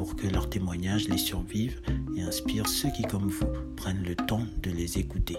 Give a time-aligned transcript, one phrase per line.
[0.00, 1.82] pour que leurs témoignages les survivent
[2.16, 5.36] et inspirent ceux qui, comme vous, prennent le temps de les écouter.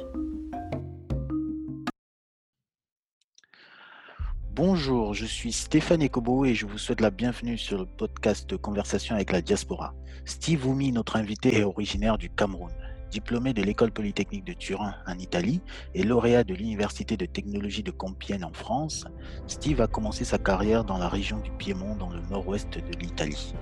[4.54, 8.55] Bonjour, je suis Stéphane Ekobo et je vous souhaite la bienvenue sur le podcast de
[8.55, 9.96] Conversation avec la diaspora.
[10.26, 12.72] Steve Oumi, notre invité, est originaire du Cameroun.
[13.12, 15.60] Diplômé de l'école polytechnique de Turin en Italie
[15.94, 19.06] et lauréat de l'université de technologie de Compiègne en France,
[19.48, 23.54] Steve a commencé sa carrière dans la région du Piémont dans le nord-ouest de l'Italie.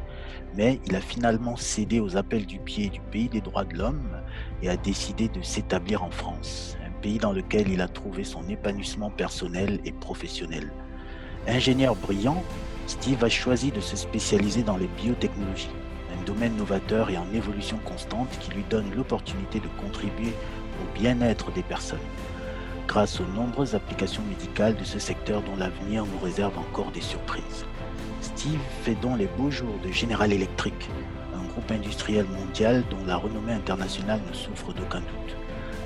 [0.55, 4.21] Mais il a finalement cédé aux appels du pied du pays des droits de l'homme
[4.62, 8.48] et a décidé de s'établir en France, un pays dans lequel il a trouvé son
[8.49, 10.71] épanouissement personnel et professionnel.
[11.48, 12.43] Ingénieur brillant,
[12.85, 15.71] Steve a choisi de se spécialiser dans les biotechnologies
[16.25, 20.34] domaine novateur et en évolution constante qui lui donne l'opportunité de contribuer
[20.81, 21.99] au bien-être des personnes,
[22.87, 27.65] grâce aux nombreuses applications médicales de ce secteur dont l'avenir nous réserve encore des surprises.
[28.21, 30.89] Steve fait donc les beaux jours de General Electric,
[31.35, 35.38] un groupe industriel mondial dont la renommée internationale ne souffre d'aucun doute.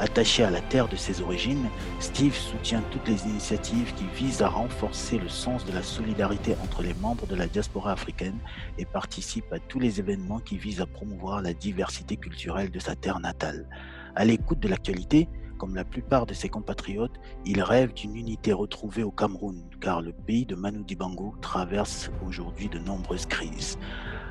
[0.04, 1.70] Attaché à la terre de ses origines,
[2.02, 6.82] Steve soutient toutes les initiatives qui visent à renforcer le sens de la solidarité entre
[6.82, 8.38] les membres de la diaspora africaine
[8.78, 12.98] et participe à tous les événements qui visent à promouvoir la diversité culturelle de sa
[12.98, 13.66] terre natale.
[14.14, 19.04] À l'écoute de l'actualité, comme la plupart de ses compatriotes, il rêve d'une unité retrouvée
[19.04, 23.78] au Cameroun, car le pays de Manu Dibango traverse aujourd'hui de nombreuses crises.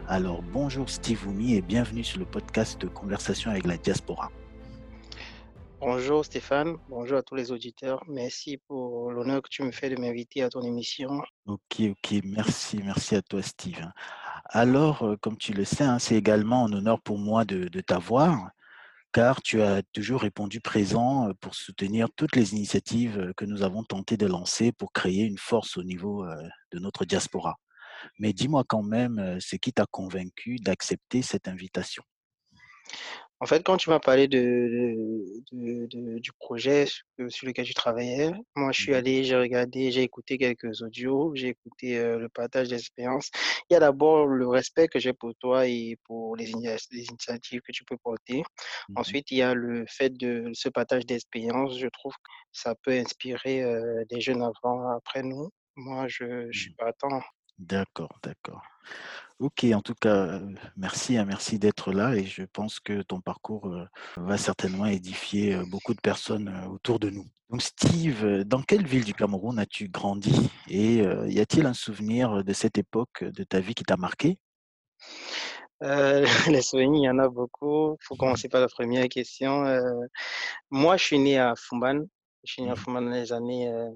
[0.06, 4.30] Alors bonjour Steve Oumi et bienvenue sur le podcast de Conversation avec la diaspora.
[5.84, 8.04] Bonjour Stéphane, bonjour à tous les auditeurs.
[8.06, 11.20] Merci pour l'honneur que tu me fais de m'inviter à ton émission.
[11.46, 13.90] Ok, ok, merci, merci à toi Steve.
[14.44, 18.50] Alors, euh, comme tu le sais, hein, c'est également un honneur pour moi de, t'avoir,
[19.12, 23.64] car tu as toujours répondu présent euh, pour soutenir toutes les initiatives euh, que nous
[23.64, 26.24] avons tenté de lancer pour créer une force au niveau
[26.70, 27.56] de notre diaspora.
[28.20, 32.04] Mais dis-moi quand même ce qui t'a convaincu d'accepter cette invitation?
[33.42, 38.80] En fait, quand tu m'as parlé de, du projet sur, lequel tu travaillais, moi, je
[38.80, 43.32] suis mmh allé, j'ai regardé, j'ai écouté quelques audios, j'ai écouté le partage d'expérience.
[43.68, 46.52] Il y a d'abord le respect que j'ai pour toi et pour les,
[46.92, 48.44] les initiatives que tu peux porter.
[48.88, 51.76] Mmh Ensuite, il y a le fait de ce partage d'expérience.
[51.76, 53.64] Je trouve que ça peut inspirer
[54.08, 55.50] des jeunes avant, après nous.
[55.74, 56.76] Moi, je, je suis mmh.
[56.78, 57.20] pas attend.
[57.58, 58.62] D'accord, d'accord.
[59.38, 60.40] Ok, en tout cas,
[60.76, 63.74] merci, hein, merci d'être là et je pense que ton parcours
[64.16, 67.26] va certainement édifier beaucoup de personnes autour de nous.
[67.50, 72.52] Donc Steve, dans quelle ville du Cameroun as-tu grandi et y a-t-il un souvenir de
[72.52, 74.38] cette époque de ta vie qui t'a marqué?
[75.82, 77.94] Euh, les souvenirs, il y en a beaucoup.
[77.94, 79.64] Il faut commencer par la première question.
[80.70, 82.04] moi, je suis né à Fumban,
[82.44, 82.74] je suis né Mmh.
[82.86, 83.90] dans les années euh,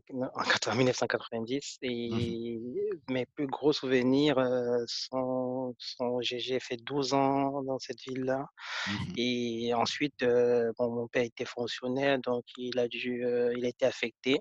[0.68, 1.78] en 1990
[2.10, 2.60] Mmh et
[3.08, 8.46] mes plus gros souvenirs euh, sont, sont j'ai fait 12 ans dans cette ville-là
[8.86, 13.24] Mmh et ensuite euh, bon, mon père était fonctionnaire donc il a dû
[13.56, 14.40] il a été affecté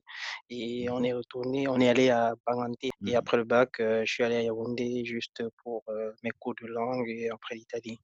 [0.49, 3.15] et on Mmh est retourné on est allé à Banganté et Mmh.
[3.15, 5.83] après le bac je suis allé à Yaoundé juste pour
[6.23, 7.99] mes cours de langue et après l'Italie.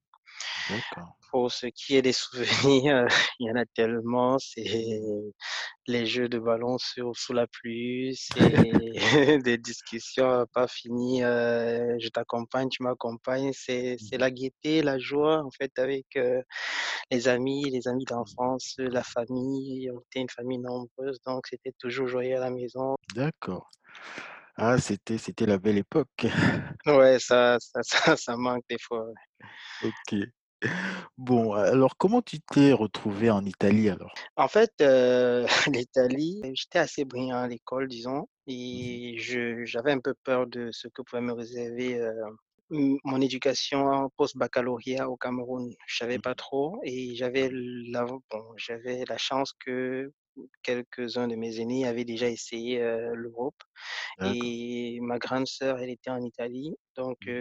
[1.31, 3.06] Pour ce qui est des souvenirs,
[3.40, 4.38] il y en a tellement.
[4.40, 5.02] C'est
[5.88, 8.94] les jeux de ballon sur, sous la pluie, c'est
[9.46, 11.24] des discussions pas finies.
[11.24, 13.52] euh, je t'accompagne, tu m'accompagnes.
[13.53, 16.42] C'est, Mmh la gaieté, la joie, en fait, avec euh,
[17.12, 18.09] les amis, les amis Mmh.
[18.09, 19.90] d'enfance, la famille.
[19.92, 22.96] On était une famille nombreuse, donc c'était toujours joyeux à la maison.
[23.16, 23.69] D'accord.
[24.58, 26.09] Ah, c'était c'était la belle époque.
[26.86, 29.06] Ouais, ça, ça, ça, ça manque des fois.
[29.06, 29.13] ouais.
[29.79, 30.16] Ok.
[31.18, 34.27] Bon, alors comment tu t'es retrouvé en Italie alors?
[34.36, 38.27] En fait, heu, l'Italie, j'étais assez brillant à l'école, disons
[38.71, 42.12] Mmh et je j'avais un peu peur de ce que pouvait me réserver, heu,
[42.71, 45.69] m mon éducation post-baccalauréat au Cameroun.
[45.88, 50.12] Je savais pas Mmh trop et j'avais la bon, j'avais la chance que
[50.63, 52.80] quelques-uns de mes aînés avaient déjà essayé,
[53.13, 53.62] l'Europe
[54.22, 57.31] et ma grande sœur, elle était en Italie donc Mmh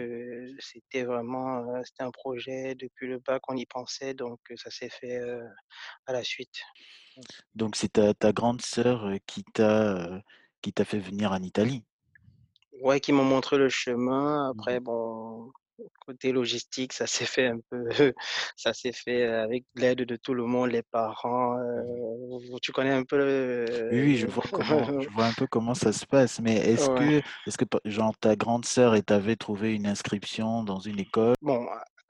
[0.59, 5.19] c'était vraiment, c'était un projet depuis le bac, on y pensait donc ça s'est fait,
[6.07, 6.61] à la suite.
[7.55, 10.21] Donc c'est ta ta grande sœur, qui t'a,
[10.61, 11.83] qui t'a fait venir en Italie?
[12.81, 14.49] Ouais, qui m'ont montré le chemin.
[14.51, 15.51] Mmh Après, bon,
[16.05, 17.85] côté logistique, ça s'est fait un peu
[18.57, 22.11] ça s'est fait avec l'aide de tout le monde, les parents, Mmh
[22.53, 23.17] heu, tu connais un peu
[23.91, 26.89] Oui, oui, je vois comment je vois un peu comment ça se passe, mais est-ce
[26.89, 26.95] ouais.
[26.95, 30.99] que est-ce que genre ta grande sœur et tu avais trouvé une inscription dans une
[30.99, 31.35] école?
[31.41, 31.67] Bon,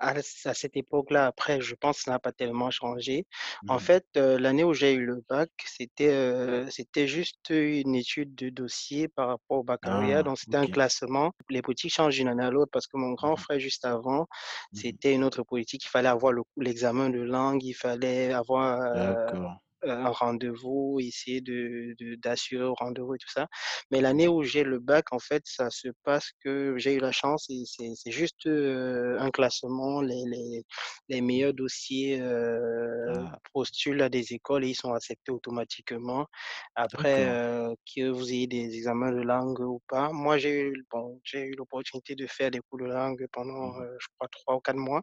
[0.09, 3.25] à cette époque-là, après, je pense que ça n'a pas tellement changé.
[3.67, 7.95] En Mmh fait, heu, l'année où j'ai eu le bac, c'était, heu, c'était juste une
[7.95, 11.31] étude de dossier par rapport au baccalauréat, Ah, donc c'était un classement.
[11.49, 14.27] Les politiques changent d'une année à l'autre parce que mon grand Mmh frère, juste avant,
[14.71, 15.83] Mmh c'était une autre politique.
[15.85, 19.59] Il fallait avoir le l'examen de langue, il fallait avoir, heu D'accord.
[19.83, 23.47] Un rendez-vous, essayer de de d'assurer au rendez-vous et tout ça.
[23.91, 27.11] Mais l'année où j'ai le bac, en fait, ça se passe que j'ai eu la
[27.11, 30.63] chance et c'est juste, heu, un classement, les les
[31.09, 36.27] les meilleurs dossiers, heu, Ah, postulent à des écoles et ils sont acceptés automatiquement.
[36.75, 40.11] Après, heu, que vous ayez des examens de langue ou pas.
[40.11, 43.81] Moi, j'ai eu bon, j'ai eu l'opportunité de faire des cours de langue pendant, Mmh
[43.81, 45.01] heu, je crois 3 ou 4 mois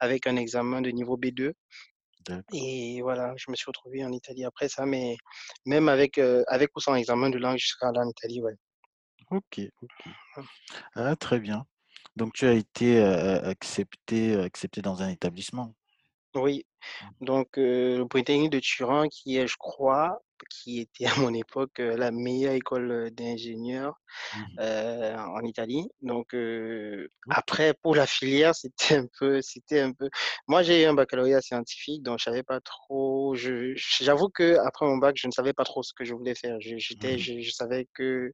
[0.00, 1.54] avec un examen de niveau B2.
[2.52, 5.16] Et voilà, je me suis retrouvé en Italie après ça, mais
[5.66, 8.54] même avec, heu, avec ou sans examen de langue, je serais allé en Italie, ouais.
[9.30, 10.14] OK, OK.
[10.94, 11.66] Ah, très bien.
[12.16, 15.74] Donc tu as été, heu, accepté, accepté dans un établissement?
[16.36, 16.64] Oui,
[17.00, 17.14] Mmh.
[17.20, 21.78] donc heu, le Polytechnique de Turin qui est, je crois, qui était à mon époque,
[21.78, 23.96] la meilleure école, d'ingénieurs,
[24.60, 25.88] heu, en Italie.
[26.02, 26.34] Donc
[27.26, 27.30] OK.
[27.30, 30.08] après pour la filière, c'était un peu c'était un peu
[30.48, 34.98] moi j'ai eu un baccalauréat scientifique, donc je savais pas trop je j'avoue qu'après mon
[34.98, 36.56] bac, je ne savais pas trop ce que je voulais faire.
[36.60, 38.32] Je j'étais Mmh je je savais que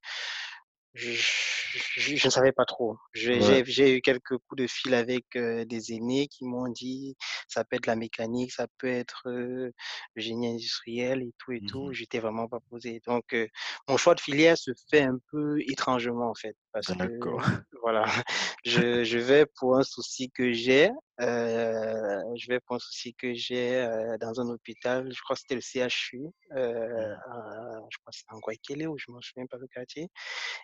[0.97, 2.97] Je je je ne savais pas trop.
[3.13, 3.63] J'ai Ouais.
[3.97, 7.17] eu quelques coups de fil avec, heu, des aînés qui m'ont dit:
[7.49, 9.73] «Ça peut être la mécanique, ça peut être, heu,
[10.15, 11.91] le génie industriel et tout et tout».
[11.91, 13.01] Mmh J'étais vraiment pas posé.
[13.07, 13.49] Donc heu,
[13.89, 17.45] mon choix de filière se fait un peu étrangement, en fait, parce que D'accord.
[17.83, 18.05] voilà,
[18.65, 20.91] je je vais pour un souci que j'ai,
[21.21, 25.55] heu, je vais un souci que j'ai, heu, dans un hôpital, je crois que c'était
[25.57, 26.21] le CHU,
[26.53, 26.57] heu,
[26.97, 27.17] Mmh.
[27.31, 30.09] à je crois que c'est en Guayaquil ou je m'en souviens pas le quartier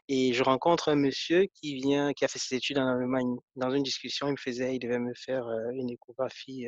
[0.08, 3.36] et je rencontre un monsieur qui vient qui a fait ses études en Allemagne.
[3.56, 6.66] Dans une discussion, il me faisait il devait me faire, une échographie,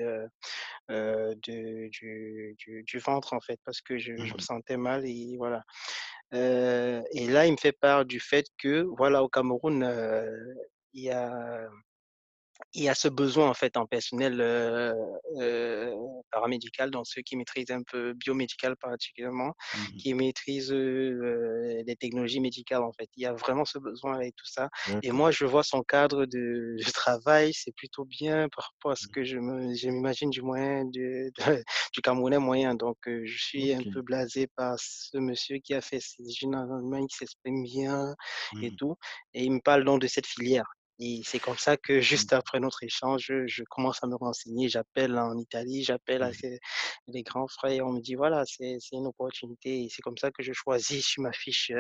[0.89, 5.05] de du du du ventre, en fait, parce que je je me Mmh sentais mal
[5.07, 5.63] et voilà.
[6.33, 9.85] Et là, il me fait part du fait que, voilà, au Cameroun,
[10.93, 11.69] il y a
[12.73, 14.93] il y a ce besoin en fait en personnel, heu
[15.41, 15.93] heu,
[16.31, 22.41] paramédical, donc ceux qui maîtrisent un peu biomédical particulièrement, Mmh qui maîtrisent, heu, les technologies
[22.41, 23.09] médicales en fait.
[23.17, 24.69] Il y a vraiment ce besoin et tout ça.
[25.03, 28.97] Et moi je vois son cadre de de travail, c'est plutôt bien par rapport à
[28.97, 29.15] ce Mmh.
[29.15, 31.35] que je m'imagine du moyen de de
[31.93, 32.75] du Camerounais moyen.
[32.75, 36.71] Donc je suis un peu blasé par ce monsieur qui a fait ses études en
[36.77, 38.15] Allemagne, qui s'exprime bien
[38.61, 38.77] et Mmh.
[38.77, 38.95] tout.
[39.35, 40.67] Et il me parle donc de cette filière.
[41.00, 42.29] Et c'est comme ça que Mmh.
[42.29, 44.69] juste après notre échange, je commence à me renseigner.
[44.69, 46.44] J'appelle en Italie, j'appelle à Mmh.
[47.08, 50.31] les grands frères et on me dit: «Voilà, c'est une opportunité» et c'est comme ça
[50.31, 51.73] que je choisis sur ma fiche,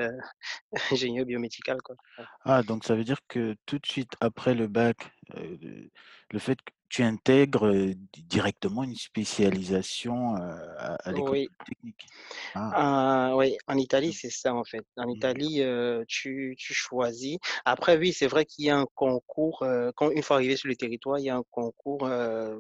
[0.92, 1.96] ingénieur biomédical, quoi.
[2.44, 5.90] Ah donc ça veut dire que tout de suite après le bac, le
[6.30, 7.72] le fait que tu intègres,
[8.18, 11.50] directement une spécialisation, à à l'école Oui.
[11.58, 12.06] polytechnique?
[12.54, 14.84] Ah, Ah oui, en Italie, c'est ça en fait.
[14.96, 15.62] En mmh, Italie,
[16.08, 17.36] tu tu choisis.
[17.64, 19.64] Après oui, c'est vrai qu'il y a un concours,
[19.96, 22.08] quand une fois arrivé sur le territoire, il y a un concours,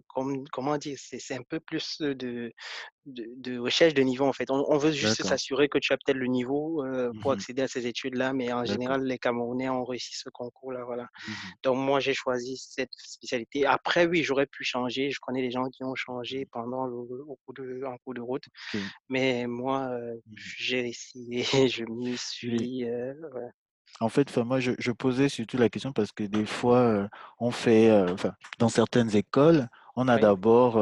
[0.08, 0.96] comme comment dire?
[1.00, 2.52] C'est un peu plus, de
[3.06, 4.50] de de recherche de niveau en fait.
[4.50, 7.62] On on veut juste s'assurer que tu as peut-être le niveau, heu, pour Mmh accéder
[7.62, 11.06] à ces études-là, mais en général, les Camerounais ont réussi ce concours-là, voilà.
[11.26, 13.66] Mmh Donc moi, j'ai choisi cette spécialité.
[13.66, 15.10] Après oui, j'aurais pu changer.
[15.10, 15.94] Je connais des gens qui ont
[16.30, 16.44] Mmh.
[16.44, 18.44] changé pendant le au cours de en cours de route.
[19.08, 21.84] Mais moi, heu, Mmh j'ai essayé, je
[22.46, 22.68] Oui.
[22.68, 23.50] suis, ouais.
[24.00, 27.08] En fait, enfin moi je je posais surtout la question parce que des fois, heu,
[27.38, 30.76] on fait, enfin dans certaines écoles, on a Oui, d'abord,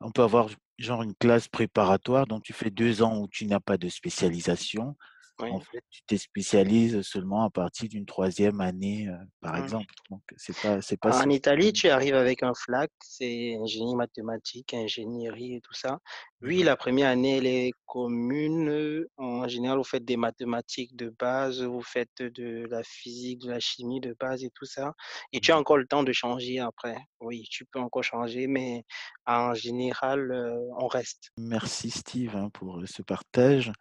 [0.00, 0.48] on peut avoir
[0.78, 4.96] genre une classe préparatoire, donc tu fais 2 ans où tu n'as pas de spécialisation.
[5.46, 9.58] En fait, tu te spécialises seulement à partir d'une troisième année, heu, par Mmh.
[9.58, 9.94] exemple.
[10.10, 14.74] Donc c'est pas c'est pas En Italie, tu arrives avec un FLAC, c'est ingénie mathématique,
[14.74, 16.00] ingénierie et tout ça.
[16.42, 21.08] Oui, mmh la première année, elle est commune, en général, vous faites des mathématiques de
[21.18, 24.92] base, vous faites de la physique, de la chimie de base et tout ça
[25.32, 26.96] et tu as Mmh encore le temps de changer après.
[27.20, 28.84] Oui, tu peux encore changer, mais
[29.26, 31.30] en général, heu, on reste.
[31.38, 33.72] Merci Steve, hein, pour, heu, ce partage.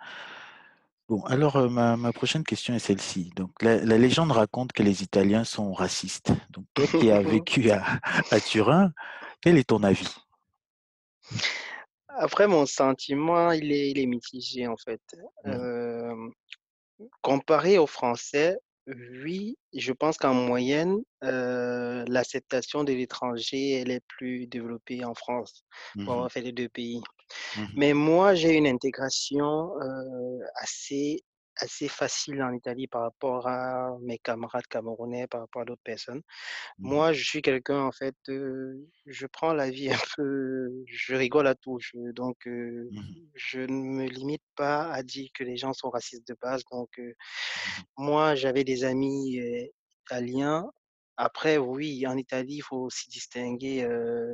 [1.09, 3.31] Bon alors, heu, ma ma prochaine question est celle-ci.
[3.35, 6.31] Donc la la légende raconte que les Italiens sont racistes.
[6.49, 7.83] Donc toi qui as vécu à
[8.31, 8.91] à Turin,
[9.41, 10.13] quel est ton avis?
[12.09, 15.01] Après mon sentiment, il est il est mitigé en fait.
[15.45, 15.53] Mmh mh.
[15.53, 16.31] Hem,
[17.21, 18.57] comparé aux Français,
[18.87, 25.65] Oui, je pense qu'en moyenne, heu, l'acceptation de l'étranger, elle est plus développée en France,
[25.95, 26.27] Mmh pour mh.
[26.27, 27.01] avoir fait les 2 pays.
[27.55, 27.77] Mmh mh.
[27.77, 31.21] Mais moi, j'ai une intégration, heu, assez
[31.59, 36.21] assez facile en Italie par rapport à mes camarades camerounais, par rapport à d'autres personnes.
[36.77, 37.01] Mmh mh.
[37.01, 41.47] Moi, je suis quelqu'un en fait, heu, je prends la vie un peu je rigole
[41.47, 42.47] à tout, je donc
[42.89, 43.17] Mmh mh.
[43.35, 46.99] je ne me limite pas à dire que les gens sont racistes de base donc
[47.65, 47.87] Mmh mh.
[47.97, 49.39] moi, j'avais des amis,
[50.05, 50.69] italiens.
[51.19, 53.87] Après oui, en Italie, il faut aussi distinguer,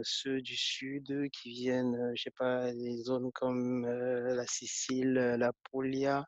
[0.03, 6.25] ceux du sud qui viennent, heu, je sais pas, des zones comme, la Sicile, l'Apulia,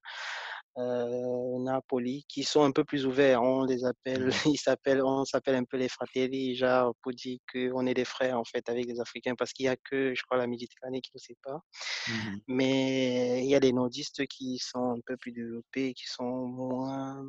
[0.79, 3.41] heu, Napoli, qui sont un peu plus ouverts.
[3.43, 4.29] On les appelle Mmh mh.
[4.55, 8.39] ils s'appellent on s'appelle un peu les fratelli, genre pour dire qu'on est des frères
[8.39, 11.11] en fait avec les Africains parce qu'il y a que, je crois, la Méditerranée qui
[11.13, 11.61] nous sépare.
[12.07, 12.45] Mmh mh.
[12.47, 17.23] Mais il y a des nordistes qui sont un peu plus développés, qui sont moins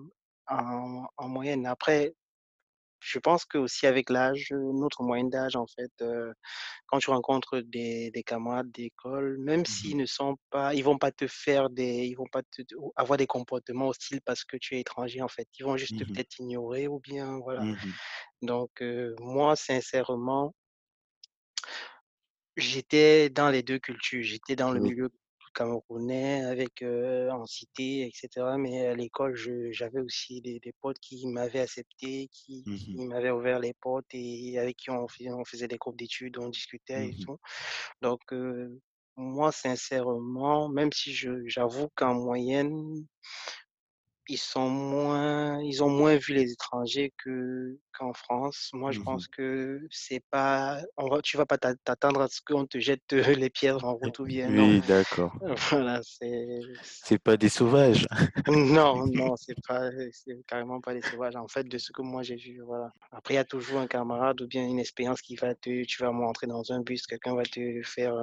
[0.49, 1.67] en en moyenne.
[1.67, 2.15] Après,
[3.01, 6.33] je pense qu'aussi avec l'âge, notre moyenne d'âge en fait, heu,
[6.87, 10.99] quand tu rencontres des des camarades d'école, même Mmh s'ils ne sont pas ils vont
[10.99, 12.63] pas te faire des ils vont pas te
[12.97, 15.49] avoir des comportements hostiles parce que tu es étranger en fait.
[15.61, 16.17] Ils vont juste Mmh mh.
[16.17, 17.65] peut-être t'ignorer ou bien voilà.
[17.65, 17.97] Mmh mh.
[18.43, 20.55] Donc heu, moi sincèrement
[22.57, 24.23] J'étais dans les 2 cultures.
[24.23, 25.11] J'étais dans le milieu
[25.57, 30.99] camerounais avec, en cité et cetera, mais à l'école, je j'avais aussi des des potes
[31.01, 35.45] qui m'avaient accepté, qui Mmh qui m'avaient ouvert les portes et avec qui on on
[35.45, 37.39] faisait des groupes d'études, on discutait Mmh et tout.
[38.03, 38.21] Donc
[39.17, 43.07] moi sincèrement, même si je j'avoue qu'en moyenne
[44.29, 48.71] ils sont moins ils ont moins vu les étrangers que qu'en France.
[48.75, 49.05] Moi, je Mmh mh.
[49.05, 52.79] pense que c'est pas on va tu vas pas t'a t'attendre à ce qu'on te
[52.81, 54.53] jette, heu, les pierres en route ou bien.
[54.55, 55.33] Oui, d'accord.
[55.71, 58.07] Voilà, c'est C'est pas des sauvages.
[58.49, 62.23] non, non, c'est pas c'est carrément pas des sauvages, en fait, de ce que moi
[62.23, 62.91] j'ai vu, voilà.
[63.11, 66.03] Après, il y a toujours un camarade ou bien une expérience qui va te tu
[66.03, 68.15] vas rentrer dans un bus, quelqu'un va te faire,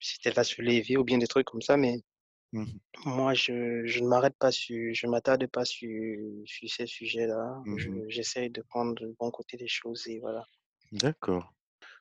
[0.00, 2.02] si tu va se lever ou bien des trucs comme ça, mais
[2.52, 2.80] Mmh mh.
[3.04, 5.88] moi, je je ne m'arrête pas sur je m'attarde pas sur
[6.46, 7.62] sur ces sujets-là.
[7.64, 8.02] Mmh Je mh.
[8.08, 10.44] j'essaye de prendre le bon côté des choses et voilà.
[10.92, 11.52] D'accord.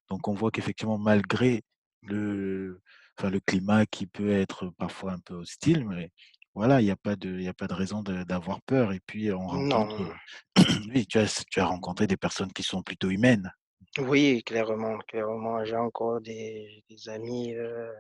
[0.10, 1.64] Donc on voit qu'effectivement malgré
[2.04, 2.82] le
[3.18, 6.12] enfin le climat qui peut être parfois un peu hostile, mais
[6.56, 9.32] voilà, il y a pas de il a pas de raison d'avoir peur et puis
[9.34, 10.14] on rencontre, Non.
[10.94, 13.52] oui, tu as tu as rencontré des personnes qui sont plutôt humaines.
[14.00, 15.66] Oui, clairement, clairement.
[15.66, 17.92] J'ai encore des des amis, heu,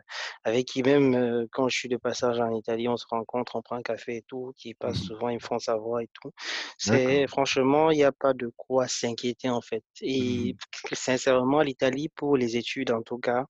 [0.46, 3.62] avec qui même, heu, quand je suis de passage en Italie, on se rencontre, on
[3.62, 5.12] prend un café et tout, qui Mmh passent mh.
[5.12, 6.32] souvent, ils me font savoir et tout.
[6.78, 9.84] C'est franchement, il y a pas de quoi s'inquiéter, en fait
[10.20, 10.56] Mmh et
[10.94, 13.44] sincèrement, l'Italie, pour les études en tout cas,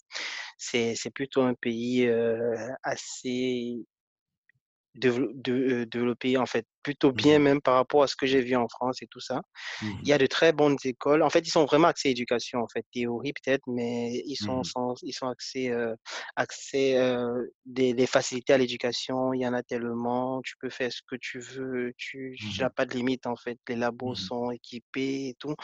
[0.58, 3.86] c'est c'est plutôt un pays, heu, assez
[4.96, 8.56] heu, développé en fait, plutôt Mmh bien même par rapport à ce que j'ai vu
[8.56, 9.42] en France et tout ça.
[9.82, 11.24] Mmh Il y a de très bonnes écoles.
[11.24, 14.64] En fait, ils sont vraiment axés éducation, en fait, théorie peut-être, mais ils Mmh sont
[14.64, 14.64] mh.
[14.64, 15.72] sans ils sont axés,
[16.36, 20.92] axés, heu, des des facilités à l'éducation, il y en a tellement, tu peux faire
[20.92, 22.66] ce que tu veux, tu Mmh tu mh.
[22.66, 23.58] as pas de limite, en fait.
[23.70, 25.56] Les labos Mmh sont équipés et tout.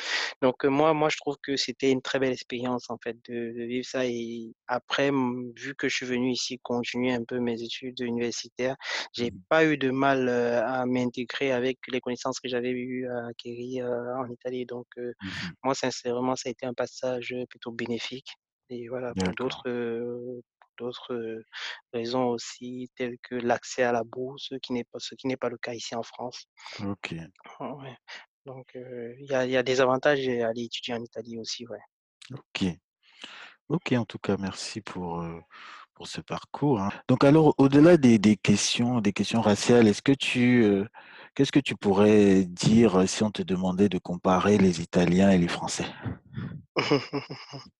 [0.42, 3.54] Donc heu, moi moi, je trouve que c'était une très belle expérience, en fait, de
[3.58, 7.40] de vivre ça et après, mmh, vu que je suis venu ici continuer un peu
[7.40, 8.76] mes études universitaires,
[9.18, 13.08] Mmh j'ai pas eu de mal, heu, à m'intégrer avec les connaissances que j'avais eu
[13.10, 15.58] à acquérir, heu, en Italie donc heu, Mmh mh.
[15.64, 18.30] moi sincèrement ça a été un passage, plutôt bénéfique
[18.70, 19.70] et voilà pour d'autres,
[20.80, 21.42] d'autres,
[21.94, 25.50] raisons aussi telles que l'accès à la bourse qui n'est pas ce qui n'est pas
[25.50, 26.48] le cas ici en France.
[26.80, 27.28] OK.
[27.60, 27.96] Ouais,
[28.46, 31.80] donc il y a y a des avantages à aller étudier en Italie aussi, ouais.
[32.34, 32.66] OK.
[33.70, 35.22] OK, en tout cas, merci pour,
[35.98, 36.90] pour ce parcours, hein.
[37.08, 40.88] Donc alors, au-delà des des questions des questions raciales, est-ce que tu, heu,
[41.36, 45.40] qu'est-ce que tu pourrais dire, heu, si on te demandait de comparer les Italiens et
[45.40, 45.88] les Français?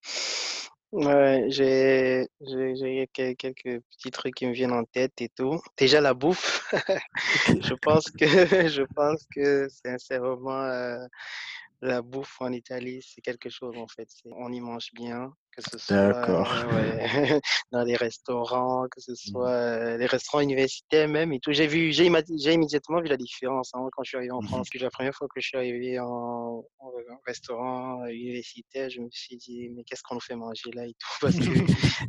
[0.94, 5.60] Ouais, j'ai j'ai j'ai quel quelques petits trucs qui me viennent en tête et tout.
[5.78, 6.64] Déjà la bouffe,
[7.60, 8.26] je pense que
[8.70, 11.08] je pense que sincèrement, heu,
[11.82, 14.10] la bouffe en Italie, c'est quelque chose en fait.
[14.26, 17.08] On y mange bien, que ce soit, ouais,
[17.72, 19.48] dans les restaurants, que ce Mmh.
[19.48, 19.52] soit,
[19.96, 21.52] heu, les restaurants universitaires même et tout.
[21.54, 24.64] J'ai vu j'ai immédiatement vu la différence, hein, quand je suis arrivé en Mmh mh.
[24.64, 24.70] France.
[24.70, 26.92] Puis la première fois que je suis arrivé en en
[27.26, 31.10] restaurant universitaire, je me suis dit: «Mais qu'est-ce qu'on nous fait manger là et tout?»
[31.22, 31.52] parce que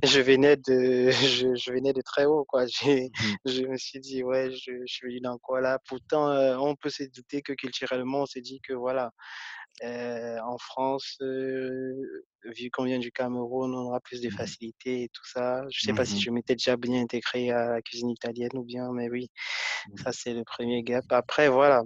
[0.04, 2.66] je venais de je je venais de très haut quoi.
[3.18, 3.38] Mmh mh.
[3.44, 6.74] je me suis dit: «Ouais, je je suis venu dans quoi là?» pourtant, heu, on
[6.76, 9.10] peut se douter que culturellement, on se dit que voilà,
[9.84, 14.48] Heu, en France, heu, vu qu'on vient du Cameroun, on aura plus de Mmh mh.
[14.48, 15.62] facilité et tout ça.
[15.70, 16.24] Je sais pas Mmh si mh.
[16.24, 19.28] je m'étais déjà bien intégré à la cuisine italienne ou bien, mais oui,
[19.84, 21.04] Mmh ça c'est le premier gap.
[21.10, 21.82] Après voilà,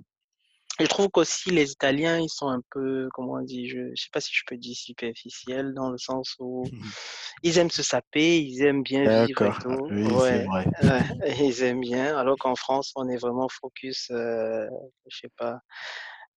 [0.81, 4.09] Je trouve qu'aussi les Italiens, ils sont un peu, comment on dit, je ne sais
[4.13, 6.71] pas si je peux dire superficiels, dans le sens où
[7.43, 9.91] ils aiment se saper, ils aiment bien vivre et tout.
[9.91, 10.67] oui, c'est Ouais, vrai.
[10.83, 11.05] ouais,
[11.41, 12.17] ils aiment bien.
[12.19, 14.67] Alors qu'en France, on est vraiment focus, euh,
[15.09, 15.59] je sais pas,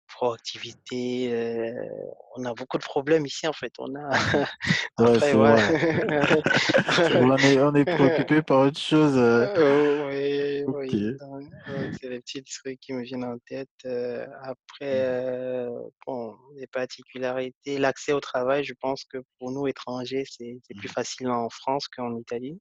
[0.07, 1.31] proactivité.
[1.33, 1.71] euh,
[2.35, 3.71] on a beaucoup de problèmes ici, en fait.
[3.79, 4.09] On a.
[4.09, 4.45] Ouais,
[4.97, 5.33] après,
[7.15, 9.17] On est, on est préoccupé par autre chose.
[9.17, 9.47] euh.
[9.57, 10.91] Euh, oui, Ok.
[10.91, 11.91] oui.
[11.99, 13.69] C'est les petits trucs qui me viennent en tête.
[13.85, 15.67] Euh, après,
[16.05, 20.93] bon, les particularités, l'accès au travail, je pense que pour nous étrangers, c'est plus Mhm.
[20.93, 22.59] facile en France qu'en Italie.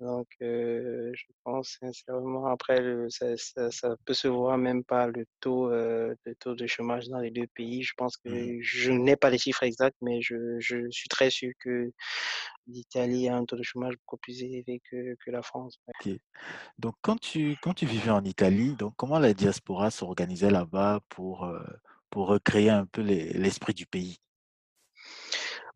[0.00, 5.08] Donc, euh, je pense sincèrement, après, le- ça, ça, ça peut se voir même par
[5.08, 7.82] le taux, euh, le taux de chômage dans les deux pays.
[7.82, 8.62] Je pense que Mhm.
[8.62, 11.92] je n'ai pas les chiffres exacts, mais je, je suis très sûr que
[12.66, 15.78] l'Italie a un taux de chômage beaucoup plus élevé que, que la France.
[15.88, 16.08] Ok.
[16.78, 21.44] Donc, quand tu, quand tu vivais en Italie, donc comment la diaspora s'organisait là-bas pour,
[21.44, 21.62] euh,
[22.10, 24.18] pour recréer un peu les- l'esprit du pays?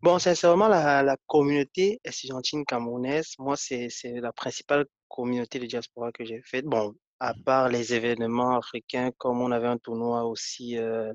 [0.04, 3.88] Bon, sincèrement, la, la communauté estudiantine camerounaise, moi, c'est,
[4.20, 6.66] la principale communauté de diaspora que j'ai faite.
[6.66, 7.42] Bon, à Mhm.
[7.44, 11.12] part les événements africains, comme on avait un tournoi aussi, euh,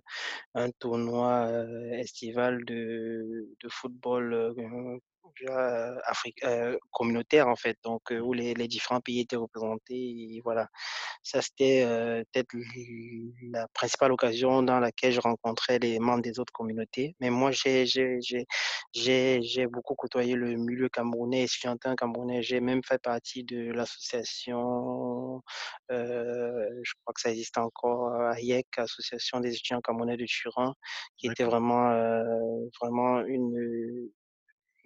[0.56, 4.54] un tournoi euh, estival de, de football euh,
[5.48, 9.96] euh, afric- euh, communautaire, en fait, donc euh, où les, les différents pays étaient représentés.
[9.96, 10.68] Et voilà.
[11.24, 12.56] Ça, c'était euh, peut-être
[13.52, 17.16] la principale occasion dans laquelle je rencontrais les membres des autres communautés.
[17.20, 22.42] Mais moi, j'ai, j'ai, beaucoup côtoyé le milieu camerounais, estudiantin camerounais.
[22.42, 25.42] J'ai même fait partie de l'association,
[25.92, 30.74] euh, je crois que ça existe encore, AIEC, Association des étudiants camerounais de Turin,
[31.18, 32.24] qui était vraiment, euh,
[32.82, 34.10] vraiment une,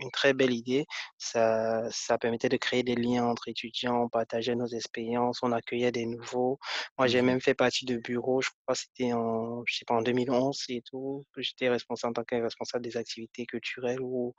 [0.03, 0.85] une très belle idée.
[1.17, 5.91] Ça, ça permettait de créer des liens entre étudiants, on partageait nos expériences, on accueillait
[5.91, 6.59] des nouveaux.
[6.97, 7.23] Moi, j'ai Mhm.
[7.23, 10.63] même fait partie de bureau, je crois que c'était en, je sais pas, en 2011
[10.69, 14.33] et tout, que j'étais responsable en tant que responsable des activités culturelles où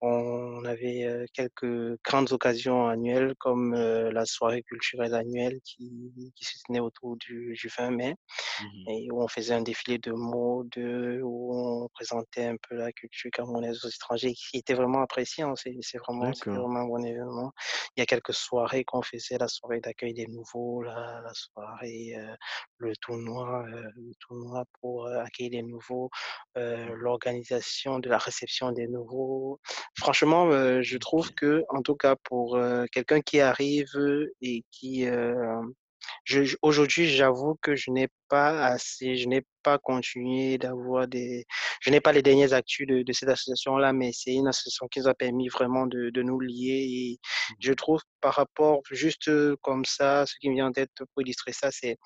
[0.00, 6.80] on avait quelques grandes occasions annuelles comme la soirée culturelle annuelle qui, qui se tenait
[6.80, 8.14] autour du, du 20 mai
[8.58, 8.88] Mhm.
[8.88, 10.76] et où on faisait un défilé de mode,
[11.22, 15.44] où on présentait un peu la culture camerounaise aux étrangers, qui était vraiment apprécié.
[15.44, 15.54] hein.
[15.56, 17.52] C'est vraiment, vraiment un bon événement.
[17.96, 22.14] Il y a quelques soirées qu'on faisait, la soirée d'accueil des nouveaux, la, la soirée,
[22.16, 22.34] euh,
[22.78, 26.10] le tournoi, euh, le tournoi pour euh, accueillir les nouveaux,
[26.56, 26.94] Mhm.
[26.94, 29.58] l'organisation de la réception des nouveaux.
[29.98, 30.50] Franchement,
[30.82, 32.58] je trouve que, en tout cas, pour
[32.92, 33.88] quelqu'un qui arrive
[34.40, 35.06] et qui
[36.62, 41.44] aujourd'hui, j'avoue que je n'ai pas assez, je n'ai pas continué d'avoir des,
[41.80, 45.00] je n'ai pas les dernières actus de, de cette association-là, mais c'est une association qui
[45.00, 46.86] nous a permis vraiment de, de nous lier.
[46.88, 47.20] Et
[47.60, 47.76] je Mhm.
[47.76, 51.52] trouve par rapport, juste euh, comme ça, ce qui me vient en tête pour illustrer
[51.52, 51.96] ça, c'est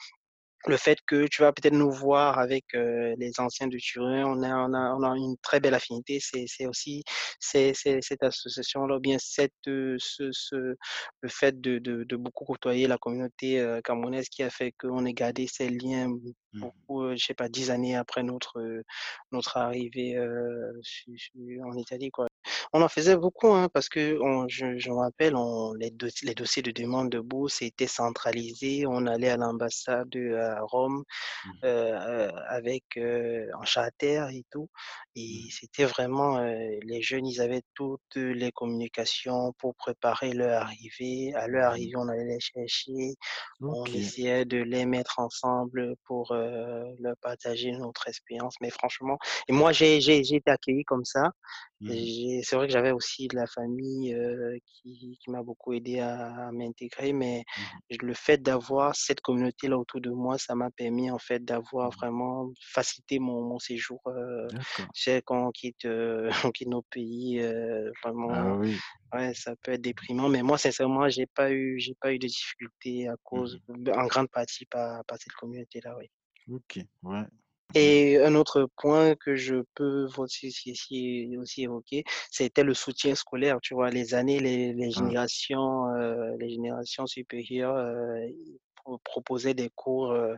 [0.67, 4.43] le fait que tu vas peut-être nous voir avec euh, les anciens de Turin, on
[4.43, 6.19] a, on a, on a une très belle affinité.
[6.21, 7.05] C'est, aussi
[7.41, 10.77] c'est, cette association-là, ou bien cette, euh, ce, ce,
[11.21, 15.05] le fait de, de, de beaucoup côtoyer la communauté euh, camerounaise qui a fait qu'on
[15.07, 16.09] ait gardé ces liens
[16.53, 16.61] Mhm.
[16.63, 18.61] beaucoup, euh, je sais pas, dix années après notre,
[19.33, 20.17] notre arrivée
[20.83, 22.27] su- su- en Italie, quoi.
[22.73, 26.25] On en faisait beaucoup, hein, parce que on, je, je me rappelle, on, les, dossi-
[26.27, 28.87] les dossiers de demande de bourse étaient centralisés.
[28.87, 30.15] On allait à l'ambassade
[30.57, 31.05] à Rome
[31.65, 34.69] euh, avec euh, en charter et tout.
[35.15, 35.51] Et Mhm.
[35.51, 41.35] c'était vraiment, les jeunes, ils avaient toutes les communications pour préparer leur arrivée.
[41.35, 41.71] À leur Mhm.
[41.71, 43.15] arrivée, on allait les chercher.
[43.61, 48.57] On essayait de les mettre ensemble pour leur partager notre expérience.
[48.61, 51.33] Mais franchement, et moi, j'ai été accueilli comme ça.
[51.85, 56.01] J'ai- C'est vrai que j'avais aussi de la famille euh, qui, qui m'a beaucoup aidé
[56.01, 57.81] à, à m'intégrer, mais Mhm.
[58.03, 61.95] le fait d'avoir cette communauté-là autour de moi, ça m'a permis en fait d'avoir Mhm.
[62.01, 64.01] vraiment facilité mon, mon séjour.
[64.09, 64.51] Euh,
[64.93, 68.83] c'est quand on quitte, euh, on quitte nos pays, Ah vraiment, oui.
[69.15, 70.29] ouais, ça peut être déprimant.
[70.29, 74.31] Mais moi, sincèrement, j'ai pas eu, j'ai pas eu de difficultés à cause, en grande
[74.31, 76.09] partie par, par cette communauté-là, oui.
[76.51, 76.79] Ok.
[77.03, 77.25] Ouais.
[77.75, 83.59] Et un autre point que je peux aussi, aussi, évoquer, c'était le soutien scolaire.
[83.63, 88.27] Tu vois, les années, les, les Ah, générations, euh, les générations supérieures euh,
[89.05, 90.35] proposaient des cours euh,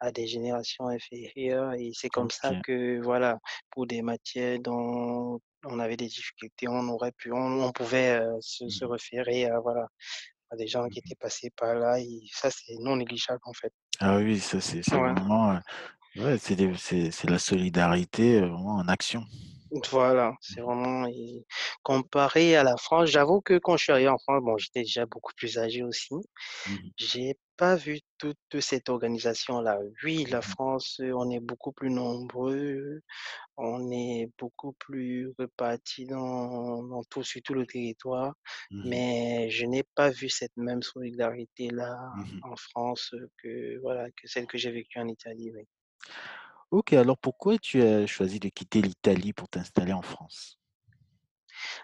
[0.00, 1.74] à des générations inférieures.
[1.74, 3.38] Et c'est comme ça que, voilà,
[3.70, 8.68] pour des matières dont on avait des difficultés, on aurait pu, on, on pouvait se,
[8.68, 8.90] se Mhm.
[8.92, 9.86] référer à, voilà,
[10.50, 11.04] à des gens qui Mhm.
[11.04, 12.00] étaient passés par là.
[12.00, 13.72] Et ça, c'est non négligeable, en fait.
[13.98, 15.14] Ah oui, ça c'est Ouais.
[15.14, 15.58] vraiment,
[16.16, 19.24] ouais, c'est des- c'est c'est la solidarité euh, vraiment en action.
[19.92, 21.06] Voilà, c'est vraiment.
[21.84, 25.06] Comparé à la France, j'avoue que quand je suis arrivé en France, bon, j'étais déjà
[25.06, 26.14] beaucoup plus âgé aussi.
[26.66, 26.90] Mmh mh.
[26.98, 29.78] J'ai pas vu toute cette organisation-là.
[30.04, 30.54] Oui, Mmh la mh.
[30.54, 33.00] France, heu, on est beaucoup plus nombreux,
[33.58, 38.34] on est beaucoup plus répartis dans dans tout sur tout le territoire,
[38.70, 39.00] Mmh mh.
[39.02, 42.42] mais je n'ai pas vu cette même solidarité-là Mmh mh.
[42.42, 45.64] en France, heu, que voilà, que celle que j'ai vécue en Italie, oui.
[46.72, 50.58] OK, alors pourquoi tu as choisi de quitter l'Italie pour t'installer en France?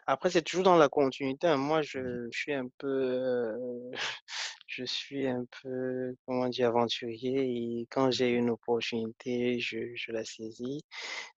[0.06, 1.56] Après, c'est toujours dans la continuité, hein.
[1.56, 3.90] Moi, je je suis un peu, heu,
[4.66, 6.68] je suis un peu, comment dire?
[6.68, 10.82] Aventurier et quand j'ai une opportunité, je je la saisis.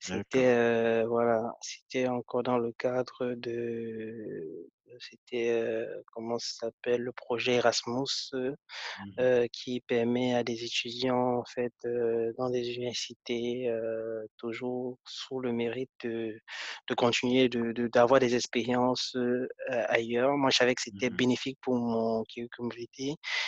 [0.04, 0.48] D'accord.
[0.48, 4.68] C'était, heu, voilà, c'était encore dans le cadre de
[5.00, 7.02] c'était, heu, comment ça s'appelle?
[7.02, 8.54] Le projet Erasmus, heu
[8.98, 9.22] Mmh
[9.52, 11.72] qui permet à des étudiants, en fait,
[12.38, 13.70] dans des universités,
[14.38, 16.38] toujours sous le mérite de
[16.88, 19.16] de continuer de de d'avoir des expériences,
[19.68, 20.36] ailleurs.
[20.36, 22.24] Moi, je savais que Mmh c'était bénéfique pour mon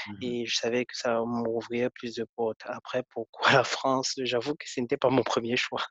[0.06, 0.32] Mmh mh.
[0.32, 2.60] et je savais que ça m'ouvrirait plus de portes.
[2.64, 4.14] Après, pourquoi la France?
[4.24, 5.82] J'avoue que ce n'était pas mon premier choix,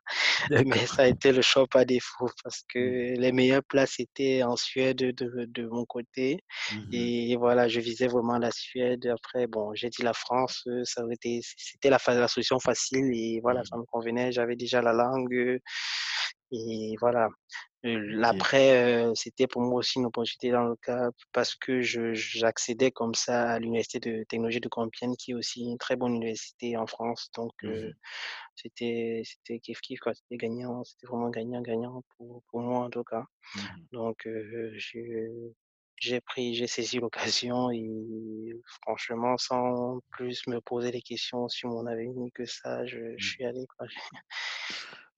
[0.66, 3.00] mais ça a été le choix par défaut parce que Mmh.
[3.18, 6.38] les meilleures places étaient en Suède de de mon côté
[6.70, 7.10] Mmh mh.
[7.30, 9.06] et voilà, je visais vraiment la Suède.
[9.06, 13.40] Après, bon, j'ai dit la France, heu, ça été c'était la la solution facile et
[13.42, 13.80] voilà, ça Mmh.
[13.80, 14.32] me convenait.
[14.32, 15.58] J'avais déjà la langue, heu
[16.52, 17.28] et voilà.
[17.84, 18.24] Heu, OK.
[18.24, 22.90] après, heu, c'était pour moi aussi une opportunité dans le cadre parce que je j'accédais
[22.90, 26.76] comme ça à l'université de technologie de Compiègne qui est aussi une très bonne université
[26.76, 27.94] en France donc mh.
[28.56, 33.04] c'était c'était kiff kiff quoi, c'était gagnant, c'était vraiment gagnant-gagnant pour pour moi en tout
[33.04, 33.24] cas.
[33.54, 33.86] Mmh mh.
[33.92, 34.26] Donc
[34.76, 35.28] j'ai
[36.00, 41.86] j'ai pris j'ai saisi l'occasion et franchement sans plus me poser des questions sur mon
[41.86, 43.34] avenir que ça, je je Mmh.
[43.34, 43.86] suis allé quoi.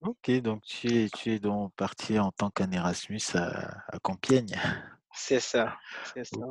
[0.02, 4.54] OK, donc tu es tu es donc parti en tant qu'un Erasmus à à Compiègne?
[5.14, 6.44] C'est ça, c'est ça.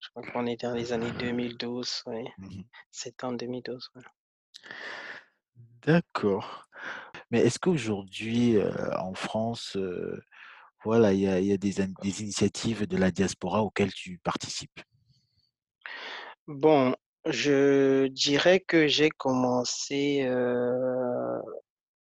[0.00, 2.24] Je crois qu'on est dans les années 2012, oui.
[2.38, 2.62] Mh.
[2.90, 4.02] C'était en 2012, ouais.
[5.84, 6.68] D'accord.
[7.30, 10.22] Mais est-ce qu'aujourd'hui, heu, en France, heu,
[10.84, 14.18] voilà, il y a il y a des des initiatives de la diaspora auxquelles tu
[14.18, 14.80] participes?
[16.48, 16.94] Bon,
[17.26, 21.40] je dirais que j'ai commencé, heu,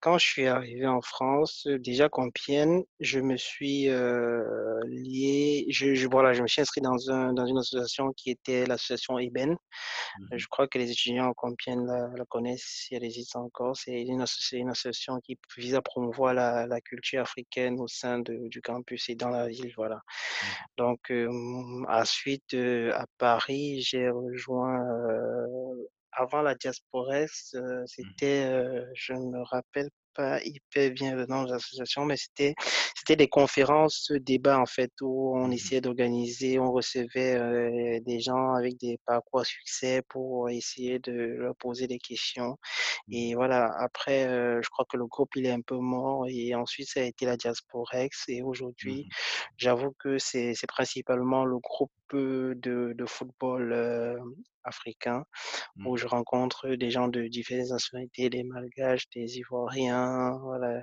[0.01, 4.45] quand je suis arrivé en France, heu, déjà Compiègne, je me suis, heu,
[4.87, 8.67] lié je je voilà, je me suis inscrit dans un dans une association qui était
[8.67, 9.57] l'association EBEN.
[10.15, 10.49] Mmh Je mh.
[10.49, 13.77] crois que les étudiants à Compiègne la la connaissent si elle existe encore.
[13.77, 18.63] C'est une association qui vise à promouvoir la la culture africaine au sein de du
[18.63, 20.01] campus et dans la ville, voilà.
[20.41, 20.55] Mmh.
[20.79, 24.81] Donc, hem, ensuite, à Paris, j'ai rejoint,
[26.13, 28.15] avant la Diasporès, heu, Mmh.
[28.15, 32.55] c'était, heu, je ne me rappelle pas hyper bien le nom de l'association, mais c'était
[32.97, 35.71] c'était des conférences, débats, en fait, où on Mmh mh.
[35.71, 41.13] essayait d'organiser, on recevait, heu, des gens avec des parcours à succès pour essayer de
[41.13, 42.57] leur poser des questions
[43.07, 43.13] Mmh.
[43.13, 43.71] et voilà.
[43.81, 44.25] Après,
[44.63, 47.27] je crois que le groupe, il est un peu mort et ensuite ça a été
[47.27, 49.07] la Diasporex et aujourd'hui.
[49.57, 54.19] J'avoue que c'est c'est principalement le groupe, heu, de de football, heu,
[54.65, 55.25] africain
[55.85, 55.99] où Mmh.
[55.99, 60.83] je rencontre des gens de diverses nationalités, des Malgaches, des Ivoiriens, voilà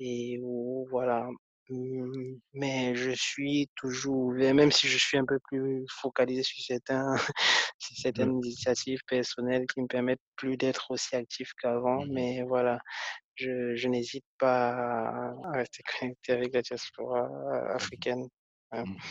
[0.00, 1.28] et où voilà,
[1.70, 6.62] mmh, mais je suis toujours ouvert, même si je suis un peu plus focalisé sur
[6.64, 7.14] certains
[7.78, 12.22] sur certaines initiatives personnelles qui me permettent plus d'être aussi actif qu'avant, mmh mh.
[12.22, 12.80] mais voilà,
[13.36, 14.72] je je n'hésite pas
[15.44, 17.28] à rester connecté avec la diaspora
[17.74, 18.28] Mmh africaine.
[18.78, 19.02] Mmh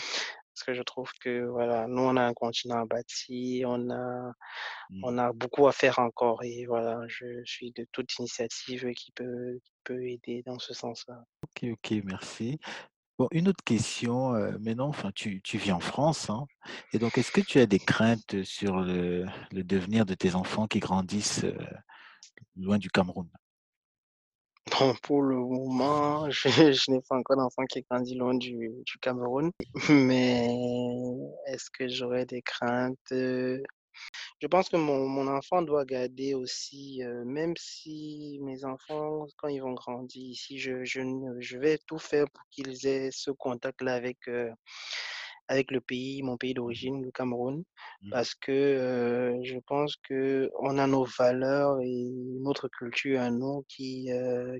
[0.55, 4.31] Parce que je trouve que voilà, nous on a un continent à bâtir, on a
[5.03, 9.11] on Mmh a beaucoup à faire encore et voilà, je suis de toute initiative qui
[9.13, 11.23] peut qui peut aider dans ce sens-là.
[11.43, 12.59] OK, OK, merci.
[13.19, 16.47] Bon, une autre question, heu, maintenant, enfin, tu tu vis en France, hein,
[16.93, 20.67] et donc est-ce que tu as des craintes sur le le devenir de tes enfants
[20.67, 21.57] qui grandissent, heu,
[22.57, 23.29] loin du Cameroun?
[24.69, 28.69] Bon, pour le moment, je n'ai pas encore d'enfant qui grandit loin du
[29.01, 29.51] Cameroun,
[29.89, 30.47] mais
[31.47, 32.97] est-ce que j'aurais des craintes?
[34.41, 39.61] Je pense que mon enfant doit garder aussi, heu, même si mes enfants, quand ils
[39.61, 44.51] vont grandir ici, je vais tout faire pour qu'ils aient ce contact-là avec, heu,
[45.51, 47.63] avec le pays, mon pays d'origine, le Cameroun.
[48.01, 52.09] Mmh Parce que, je pense qu'on a nos valeurs et
[52.41, 54.09] notre culture à nous qui,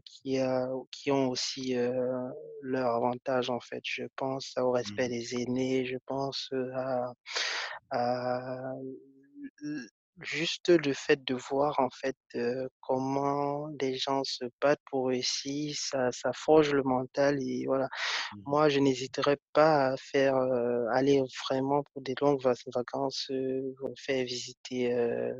[0.06, 1.93] qui a qui ont aussi, heu,
[2.62, 3.82] leurs avantages, en fait.
[3.86, 6.49] Je pense au respect Mmh des aînés, je pense,
[7.91, 8.73] à
[10.23, 15.75] juste le fait de voir en fait, heu, comment les gens se battent pour réussir,
[15.77, 17.88] ça ça forge le mental et voilà.
[18.31, 18.45] Mmh mh.
[18.45, 23.75] Moi, je n'hésiterais pas à faire, heu, aller vraiment pour des longues vac vacances, heu,
[23.97, 24.91] faire visiter,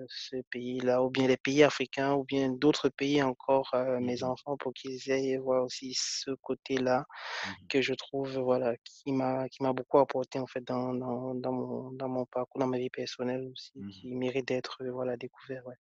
[0.10, 4.58] ce pays-là ou bien les pays africains ou bien d'autres pays encore Mmh mes enfants
[4.58, 7.06] pour qu'ils aillent voir aussi ce côté-là
[7.44, 7.70] Mmh mh.
[7.70, 11.52] que je trouve, voilà, qui m'a qui m'a beaucoup apporté en fait dans dans dans
[11.52, 15.18] mon dans mon parcours, dans ma vie personnelle aussi, Mmh qui mérite d'être, heu, voilà,
[15.18, 15.76] découvert, ouais.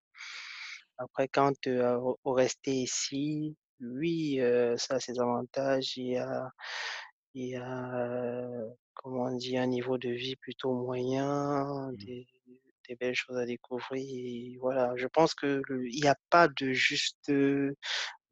[0.98, 1.28] Après
[1.68, 4.40] à au rester ici, oui,
[4.78, 5.98] ça a ses avantages.
[5.98, 6.50] Il y a
[7.36, 8.50] il y a,
[8.96, 9.58] comment on dit?
[9.58, 12.06] Un niveau de vie plutôt moyen, Mmh.
[12.06, 12.28] des
[12.90, 14.94] des belles choses à découvrir et voilà.
[14.98, 17.32] Je pense que le il y a pas de juste,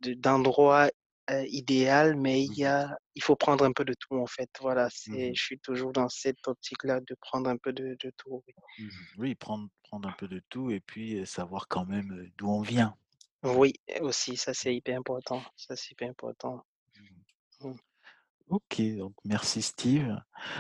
[0.01, 0.89] d'endroit,
[1.31, 2.65] heu, idéal, mais il Mmh y mh.
[2.65, 4.49] a il faut prendre un peu de tout en fait.
[4.61, 5.35] Voilà, Mmh c'est mh.
[5.35, 8.53] je suis toujours dans cette optique-là de prendre un peu de de tout, oui.
[8.77, 8.89] Mmh.
[9.17, 12.95] Oui, prendre prendre un peu de tout et puis, savoir quand même, d'où on vient.
[13.43, 14.75] Oui, aussi, ça c'est Mmh.
[14.75, 16.61] hyper important, ça c'est hyper important.
[16.97, 17.21] Mmh.
[17.61, 17.79] Mmh.
[18.47, 20.15] OK, donc merci Steve.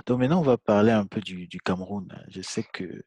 [0.05, 2.07] Donc maintenant on va parler un peu du du Cameroun.
[2.29, 3.03] Je sais que,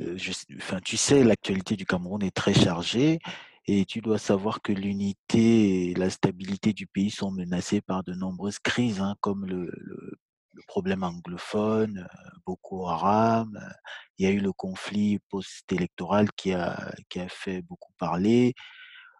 [0.00, 3.20] je enfin tu sais l'actualité du Cameroun est très chargée
[3.66, 8.14] et tu dois savoir que l'unité et la stabilité du pays sont menacées par de
[8.14, 10.18] nombreuses crises, hein, comme le le
[10.52, 13.72] le problème anglophone, heu, Boko Haram, heu,
[14.18, 18.54] il y a eu le conflit post-électoral qui a qui a fait beaucoup parler.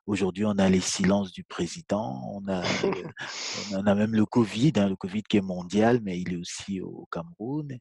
[0.06, 2.62] Aujourd'hui, on a les silences du président, on a
[3.74, 6.80] on a même le covid, hein, le covid qui est mondial, mais il est aussi
[6.80, 7.78] au Cameroun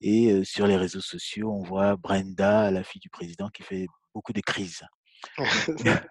[0.00, 3.86] et heu, sur les réseaux sociaux, on voit Brenda, la fille du président, qui fait
[4.14, 4.82] beaucoup de crises.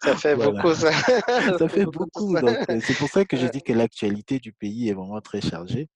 [0.00, 0.90] Ça fait voilà, beaucoup ça,
[1.58, 4.94] ça fait beaucoup heu, c'est pour ça que je dis que l'actualité du pays est
[4.94, 5.88] vraiment très chargée.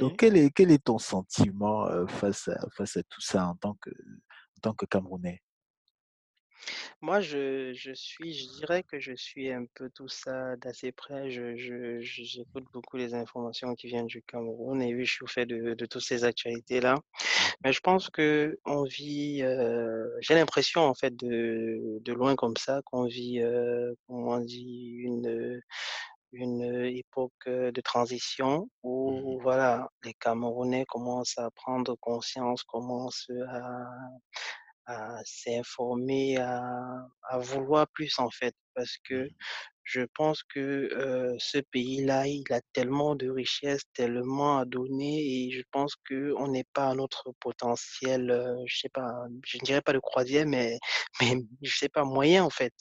[0.00, 3.56] Donc quel est quel est ton sentiment, heu, face à face à tout ça en
[3.56, 5.42] tant que en tant que Camerounais?
[7.00, 11.30] Moi, je je suis je dirais que je suis un peu tout ça d'assez près.
[11.30, 15.24] Je je je j'écoute beaucoup les informations qui viennent du Cameroun et oui, je suis
[15.24, 16.96] au fait de de toutes ces actualités-là.
[17.64, 22.82] Mais je pense qu'on vit, heu, j'ai l'impression en fait de de loin comme ça
[22.86, 24.90] qu'on vit, heu, comment on dit?
[24.98, 25.60] Une,
[26.32, 28.68] une, époque, heu, de transition
[29.04, 29.36] Mmh mh.
[29.36, 33.84] où voilà, les Camerounais commencent à prendre conscience, commencent à
[34.86, 36.60] à s'informer, à
[37.28, 38.54] à vouloir plus en fait.
[38.74, 39.28] Parce Mmh que.
[39.84, 40.88] Je pense que,
[41.38, 46.64] ce pays-là, il a tellement de richesses, tellement à donner et je pense qu'on n'est
[46.74, 49.12] pas à notre potentiel, heu, je sais pas,
[49.44, 50.78] je ne dirais pas de croisière, mais
[51.20, 52.72] mais je sais pas, moyen en fait.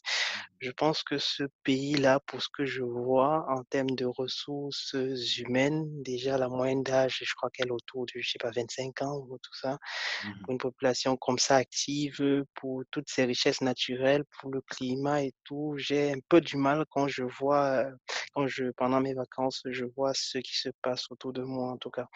[0.61, 4.95] Je pense que ce pays-là, pour ce que je vois en termes de ressources
[5.39, 9.01] humaines, déjà la moyenne d'âge, je crois qu'elle est autour de, je sais pas, 25
[9.01, 9.79] ans ou tout ça.
[10.23, 10.45] Mmh mh.
[10.45, 15.33] Pour une population comme ça active, pour toutes ces richesses naturelles, pour le climat et
[15.45, 17.85] tout, j'ai un peu du mal quand je vois,
[18.33, 21.77] quand je pendant mes vacances, je vois ce qui se passe autour de moi en
[21.77, 22.07] tout cas.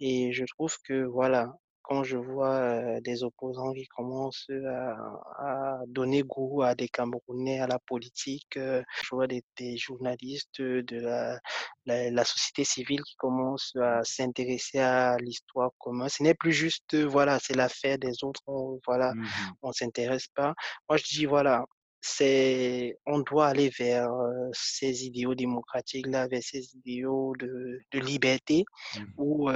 [0.00, 1.52] Et je trouve que voilà,
[1.90, 4.96] quand je vois, des opposants qui commencent, à
[5.38, 11.00] à donner goût à des Camerounais à la politique, je vois des des journalistes, de
[11.00, 11.38] la
[11.86, 14.00] la la société civile qui commence Mmh.
[14.00, 16.08] à s'intéresser à l'histoire commune.
[16.08, 19.54] Ce n'est plus juste, voilà, c'est l'affaire des autres, on voilà, Mmh mh.
[19.62, 20.54] on s'intéresse pas.
[20.88, 21.64] Moi, je dis voilà,
[22.02, 24.08] c'est on doit aller vers,
[24.52, 29.14] ces idéaux démocratiques-là, vers ces idéaux de de liberté Mmh mh.
[29.18, 29.50] où,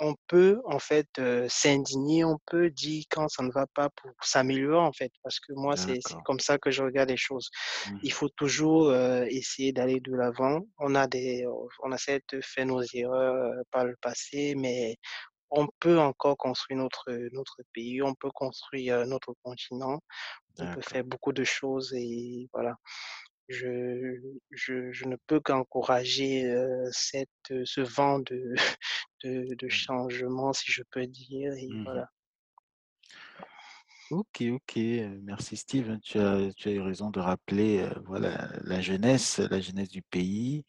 [0.00, 4.12] on peut en fait, heu, s'indigner, on peut dire quand ça ne va pas pour
[4.22, 5.12] s'améliorer en fait.
[5.22, 7.50] Parce que moi, c'est comme ça que je regarde les choses.
[7.84, 10.60] Mmh Il faut toujours, heu, essayer d'aller de l'avant.
[10.78, 11.46] On a des
[11.82, 14.96] on a certes fait nos erreurs, heu, par le passé, mais
[15.50, 20.00] on peut encore construire notre, notre pays, on peut construire, notre continent,
[20.58, 22.76] on peut faire beaucoup de choses et voilà.
[23.48, 26.54] Je je je ne peux qu'encourager,
[26.92, 27.28] cette
[27.64, 28.54] ce vent de
[29.24, 29.70] de de Mmh.
[29.70, 31.84] changement, si je peux dire et Mmh mh.
[31.84, 32.08] voilà.
[34.10, 34.76] OK, OK,
[35.22, 35.98] merci Steve, hein.
[36.02, 40.64] Tu as tu as eu raison de rappeler, voilà, la jeunesse la jeunesse du pays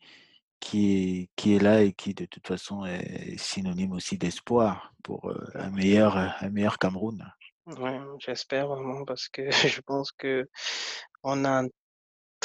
[0.59, 5.31] qui est qui est là et qui de toute façon est synonyme aussi d'espoir pour,
[5.55, 7.25] un meilleur, un meilleur Cameroun.
[7.67, 11.67] Ouais, j'espère vraiment parce que je pense qu'on a un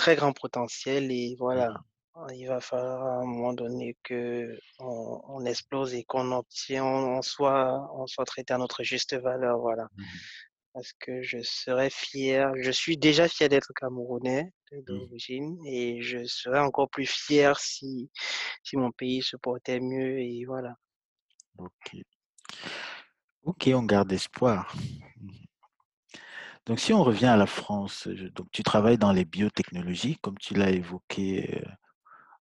[0.05, 1.85] très grand potentiel et Mmh voilà, mh.
[2.35, 7.88] il va falloir à un moment donné qu'on on explose et qu'on obtient on soit
[7.95, 9.88] on soit traité à notre juste valeur, voilà.
[9.97, 10.21] Mmh mh.
[10.75, 14.53] Parce que je serais fier je suis déjà fier d'être camerounais
[14.88, 15.09] Mmh.
[15.09, 18.11] d'origine et je serais encore plus fier si
[18.64, 20.75] si mon pays se portait mieux et voilà.
[21.59, 22.05] OK.
[23.45, 24.75] OK, on garde espoir.
[26.66, 26.70] Mmh.
[26.70, 30.55] Donc si on revient à la France, donc tu travailles dans les biotechnologies comme tu
[30.55, 31.62] l'as évoqué,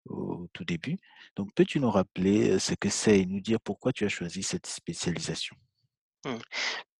[0.06, 0.96] au tout début.
[1.36, 4.66] Donc peux-tu nous rappeler, ce que c'est et nous dire pourquoi tu as choisi cette
[4.66, 5.56] spécialisation?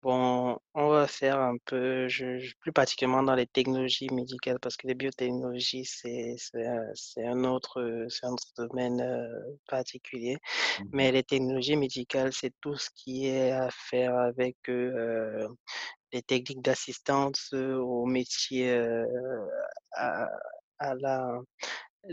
[0.02, 4.76] Bon, on va faire un peu je je plus particulièrement dans les technologies médicales parce
[4.76, 9.58] que les biotechnologies, c'est c'est un c'est un autre, heu, c'est un autre domaine, heu,
[9.66, 10.36] particulier.
[10.76, 10.92] Mmh mh.
[10.92, 15.48] Mais les technologies médicales, c'est tout ce qui est à faire avec, heu,
[16.12, 18.72] les techniques d'assistance, heu, au métier,
[19.92, 20.28] à
[20.80, 21.40] à la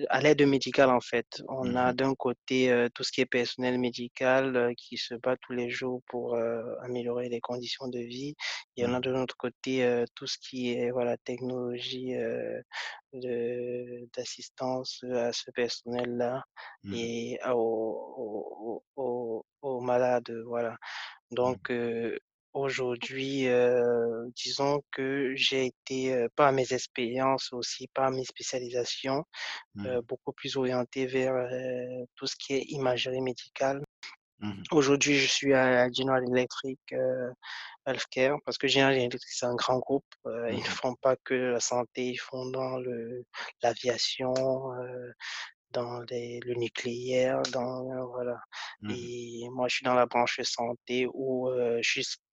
[0.09, 3.77] à l'aide médicale, en fait, on Mmh a d'un côté, tout ce qui est personnel
[3.79, 6.35] médical, qui se bat tous les jours pour,
[6.81, 8.35] améliorer les conditions de vie.
[8.77, 12.13] Et on a Mmh de l'autre côté, tout ce qui est, voilà, technologie,
[14.15, 16.43] d'assistance, à ce personnel-là
[16.83, 17.63] Mmh et aux
[18.17, 20.77] aux aux aux malades, voilà.
[21.31, 21.71] Donc
[22.55, 29.23] aujourd'hui, heu, disons que j'ai été, heu, par mes expériences aussi, par mes spécialisations,
[29.75, 29.87] Mmh.
[29.87, 33.83] heu, beaucoup plus orienté vers, heu, tout ce qui est imagerie médicale.
[34.39, 36.79] Mmh Aujourd'hui, je suis à General Electric,
[37.87, 41.15] Healthcare parce que General Electric, c'est un grand groupe, heu, ils ne Mmh font pas
[41.23, 42.77] que la santé, ils font dans
[43.63, 44.33] l'aviation,
[45.71, 48.37] dans les le nucléaire, dans euh, voilà
[48.81, 52.24] Mmh et moi, je suis dans la branche santé où, heu, je suis spéc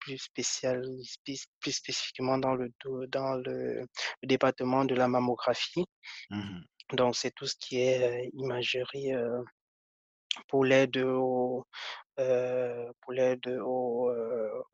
[0.00, 2.70] plus spécial spéc plus spécifiquement dans le
[3.08, 3.80] dans le
[4.22, 5.86] le département de la mammographie.
[6.30, 6.60] Mmh
[6.92, 9.44] Donc c'est tout ce qui est, heu, imagerie, heu,
[10.48, 11.66] pour l'aide au,
[13.00, 14.10] pour l'aide au,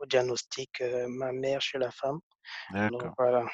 [0.06, 2.20] diagnostic, mammaire chez la femme.
[2.90, 3.46] Donc voilà.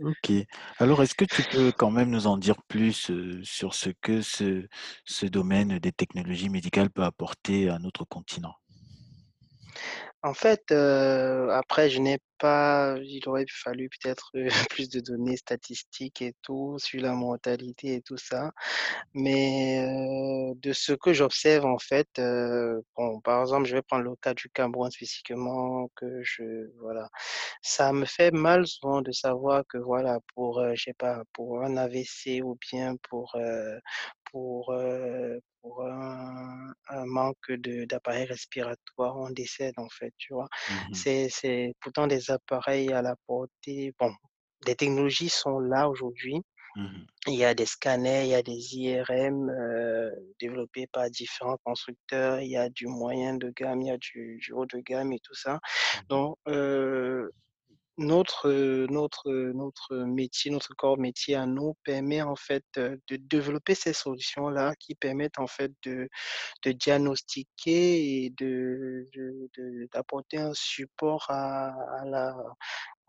[0.00, 0.30] OK.
[0.78, 3.10] Alors est-ce que tu peux quand même nous en dire plus,
[3.42, 4.68] sur ce que ce
[5.06, 8.54] ce domaine des technologies médicales peut apporter à notre continent?
[10.26, 14.32] En fait, après je n'ai pas il aurait fallu peut-être,
[14.70, 18.50] plus de données statistiques et tout sur la mortalité et tout ça.
[19.14, 19.86] Mais,
[20.56, 22.08] de ce que j'observe en fait,
[22.96, 27.08] bon par exemple je vais prendre le cas du Cameroun spécifiquement que je voilà.
[27.62, 31.76] Ça me fait mal souvent de savoir que voilà pour, je sais pas, pour un
[31.76, 33.36] AVC ou bien pour,
[34.36, 40.48] pour, heu, pour un un manque de d'appareil respiratoire, on décède en fait, tu vois?
[40.68, 41.06] Mh.
[41.30, 44.12] C'est pourtant des appareils à la portée bon,
[44.66, 46.42] les technologies sont là aujourd'hui.
[46.76, 51.58] Mmh Il y a des scanners, il y a des IRM, heu, développés par différents
[51.64, 54.78] constructeurs, il y a du moyen de gamme, il y a du du haut de
[54.80, 55.58] gamme et tout ça.
[55.92, 57.30] Mmh Donc, heu
[57.98, 58.50] notre,
[58.90, 64.74] notre, notre métier, notre corps métier à nous permet en fait, de développer ces solutions-là
[64.78, 66.08] qui permettent en fait de
[66.64, 71.68] de diagnostiquer et de de d'apporter un support à
[72.00, 72.36] à la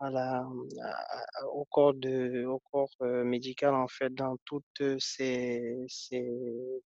[0.00, 0.46] à la,
[0.82, 6.24] à au corps de au corps, heu, médical en fait dans toutes, ces ces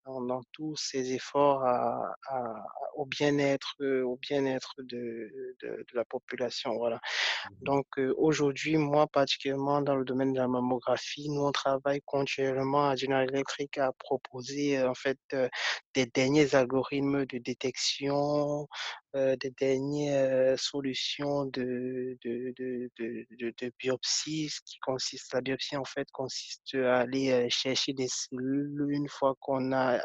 [0.07, 2.55] dans dans tous ces efforts à à
[2.96, 7.01] au bien-être, heu, au bien-être de de de la population, voilà.
[7.44, 12.01] Mmh Donc, heu, aujourd'hui, moi particulièrement dans le domaine de la mammographie, nous on travaille
[12.05, 15.48] continuellement à General Electric à proposer, en fait, heu,
[15.94, 18.68] des derniers algorithmes de détection,
[19.14, 24.48] des dernières, heu, solutions de de de de de biopsie.
[24.51, 29.09] Ce qui consiste la biopsie en fait consiste à aller, heu, chercher des cellules une
[29.09, 30.01] fois qu'on a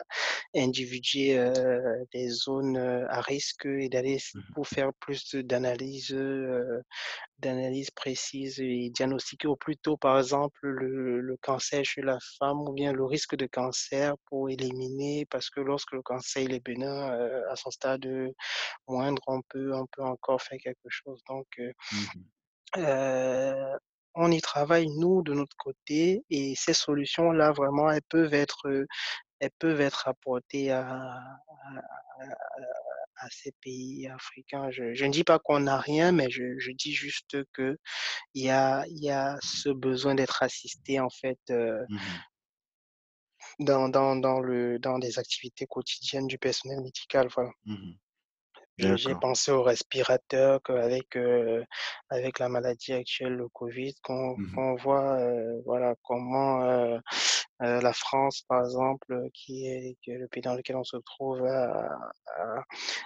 [0.56, 1.38] individué,
[2.13, 6.15] des zones, à risque et d'aller Mmh pour faire plus d'analyses,
[7.39, 12.62] d'analyse précise et diagnostiquer au plus tôt, par exemple, le le cancer chez la femme
[12.62, 16.63] ou bien le risque de cancer pour éliminer parce que lorsque le cancer il est
[16.65, 18.34] bénin, heu, à son stade, heu,
[18.88, 21.21] moindre, on peut on peut encore faire quelque chose.
[21.30, 22.28] Donc heu Mmh
[24.15, 28.67] on y travaille nous de notre côté et ces solutions-là vraiment elles peuvent être,
[29.39, 31.00] elles peuvent être apportées à à
[32.19, 32.26] à
[33.32, 34.70] ces pays africains.
[34.72, 37.78] Je je ne dis pas qu'on n'a rien, mais je je dis juste que
[38.36, 42.28] il y a y a ce besoin d'être assisté en fait, heu, Mmh
[43.60, 47.52] dans dans dans le dans les activités quotidiennes du personnel médical, voilà.
[47.66, 47.98] Mmh
[48.80, 51.63] j'ai pensé au respirateur qu'avec, heu,
[52.10, 57.00] avec la maladie actuelle, le covid, qu'on Mmh qu'on voit, heu, voilà comment, heu
[57.63, 61.44] heu, la France par exemple, heu, qui est le pays dans lequel on se trouve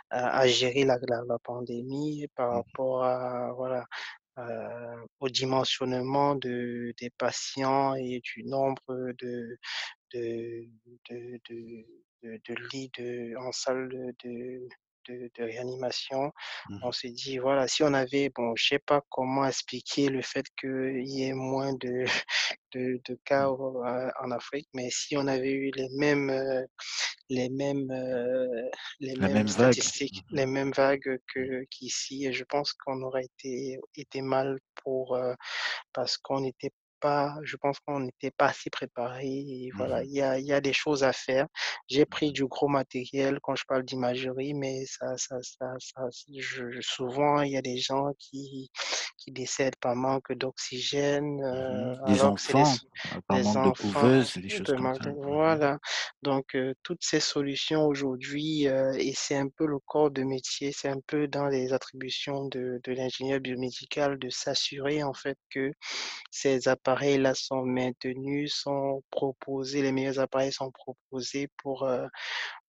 [0.10, 3.86] a géré la la la pandémie par Mmh rapport à voilà,
[4.40, 9.58] heu, au dimensionnement de des patients et du nombre de
[10.14, 10.66] de
[11.12, 11.86] de de
[12.24, 13.90] de de lits de en salle
[14.24, 14.68] de
[15.08, 16.32] de de réanimation.
[16.70, 20.22] Mmh On s'est dit, voilà, si on avait bon, je sais pas comment expliquer le
[20.22, 22.06] fait qu'il y ait moins de
[22.74, 23.56] de de cas Mmh.
[24.22, 26.66] en Afrique, mais si on avait eu les mêmes, heu,
[27.30, 31.20] les mêmes, heu, les mêmes même statistiques, Mmh les mêmes vagues
[31.72, 35.36] qu'ici, je pense qu'on aurait été été mal pour, heu
[35.94, 36.72] parce qu'on n'était
[37.02, 40.54] pas je pense qu'on n'était pas assez préparés et Mmh voilà, il y a y
[40.54, 41.48] a des choses à faire.
[41.90, 46.04] J'ai Mmh pris du gros matériel quand je parle d'imagerie, mais ça ça ça ça
[46.40, 48.72] je souvent, il y a des gens qui
[49.22, 51.92] qui décèdent par manque d'oxygène, Mmh mh.
[51.92, 54.50] heu, Des alors que c'est des enfants, s heu, par manque de enfants couveuse, des
[54.50, 55.06] choses de comme ça.
[55.06, 55.58] de Mmh mh.
[55.58, 55.80] voilà,
[56.24, 61.00] donc toutes ces solutions aujourd'hui, et c'est un peu le corps de métier, c'est un
[61.08, 65.72] peu dans les attributions de de l'ingénieur biomédical de s'assurer en fait que
[66.32, 71.88] ces appareils-là sont maintenus, sont proposés, les meilleurs appareils sont proposés pour,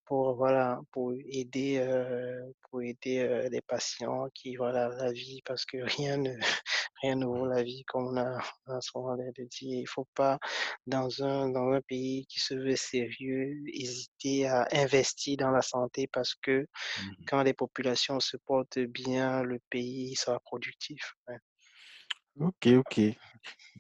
[0.07, 5.65] pour voilà, pour aider, heu, pour aider, heu, les patients qui voilà, la vie parce
[5.65, 6.31] que rien ne
[7.03, 9.81] rien ne vaut la vie comme on a on a souvent de dire.
[9.81, 10.39] Il faut pas
[10.87, 16.09] dans un dans un pays qui se veut sérieux, hésiter à investir dans la santé
[16.13, 17.29] parce que Mmh mh.
[17.29, 21.39] quand les populations se portent bien, le pays sera productif, ouais.
[22.41, 23.17] OK, OK.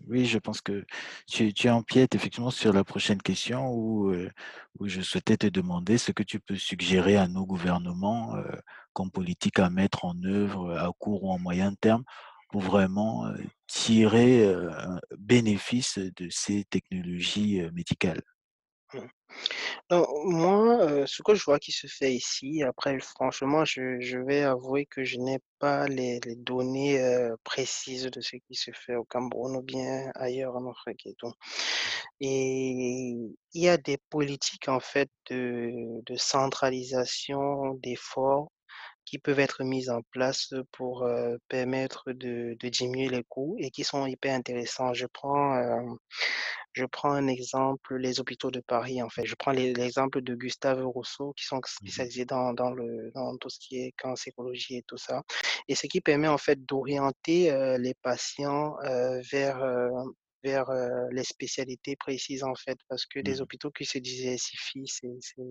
[0.08, 0.84] Oui, je pense que
[1.28, 4.30] tu empiètes effectivement sur la prochaine question où, heu,
[4.78, 8.44] où je souhaitais te demander ce que tu peux suggérer à nos gouvernements, heu,
[8.94, 12.04] comme politique à mettre en œuvre à court ou en moyen terme
[12.48, 13.36] pour vraiment, heu,
[13.68, 18.22] tirer, un bénéfice de ces technologies, médicales?
[19.32, 19.74] Mmh.
[19.90, 24.42] Donc moi, heu, ce que je vois qui se fait ici, après franchement, je vais
[24.42, 29.04] avouer que je n'ai pas les données, heu, précises de ce qui se fait au
[29.04, 31.32] Cameroun ou bien ailleurs en Afrique et tout
[32.20, 33.16] et
[33.54, 38.50] il y a des politiques en fait de centralisation d'efforts
[39.04, 41.06] qui peuvent être mises en place pour,
[41.48, 44.94] permettre de de diminuer les coûts et qui sont hyper intéressants.
[44.94, 45.60] Je prends,
[46.72, 49.26] je prends un exemple, les hôpitaux de Paris, en fait.
[49.26, 53.36] Je prends l'e l'exemple de Gustave Roussy qui sont Mmh spécialisés dans dans le dans
[53.38, 55.22] tout ce qui est cancérologie et tout ça
[55.68, 58.76] et ce qui permet en fait d'orienter, les patients,
[59.30, 59.64] vers,
[60.44, 62.78] vers, heu, les spécialités précises, en fait.
[62.88, 63.42] Parce que Mmh des mh.
[63.42, 65.42] hôpitaux qui se diversifient, c'est c'est,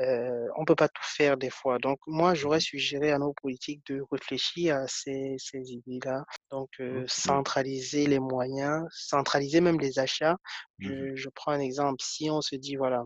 [0.00, 1.78] heu, on peut pas tout faire des fois.
[1.78, 6.70] Donc moi, Mmh j'aurais suggéré à nos politiques de réfléchir à ces ces idées-là, donc
[6.90, 7.06] OK.
[7.06, 10.36] centraliser les moyens, centraliser même les achats.
[10.78, 11.08] Mmh.
[11.08, 13.04] Je je prends un exemple, si on se dit voilà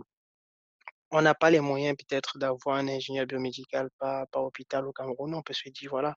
[1.12, 5.34] on n'a pas les moyens peut-être d'avoir un ingénieur biomédical par par hôpital au Cameroun,
[5.34, 6.16] on peut se dire voilà,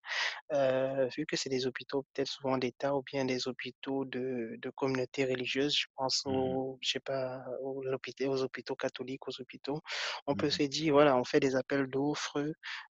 [0.54, 4.70] heu, vu que c'est des hôpitaux peut-être souvent d'État ou bien des hôpitaux de de
[4.72, 6.58] communautés religieuses, je pense Mmh mh.
[6.58, 9.82] aux je sais pas, aux hôpitaux aux hôpitaux catholiques, aux hôpitaux.
[10.28, 10.60] On Mmh peut mh.
[10.60, 12.40] se dire voilà, on fait des appels d'offres,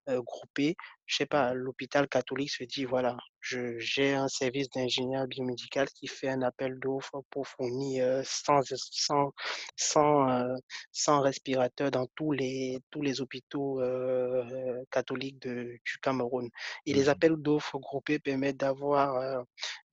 [0.09, 0.75] heu, groupés.
[1.07, 5.87] Je sais Mmh pas, l'hôpital catholique se dit voilà, je j'ai un service d'ingénieur biomédical
[5.89, 9.31] qui fait un appel d'offres pour fournir, heu, 100 s 100
[9.75, 10.55] 100, heu,
[10.91, 16.49] 100 respirateurs dans tous les tous les hôpitaux, heu, catholiques de du Cameroun
[16.87, 17.09] et Mmh les mh.
[17.09, 19.43] appels d'offres groupés permettent d'avoir,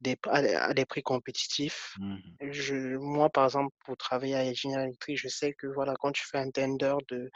[0.02, 0.38] des à
[0.70, 1.96] à des prix compétitifs.
[1.96, 2.38] Mmh.
[2.40, 6.24] Je moi, par exemple, pour travailler à ingénieur électrique, je sais que voilà, quand tu
[6.28, 7.30] fais un tender de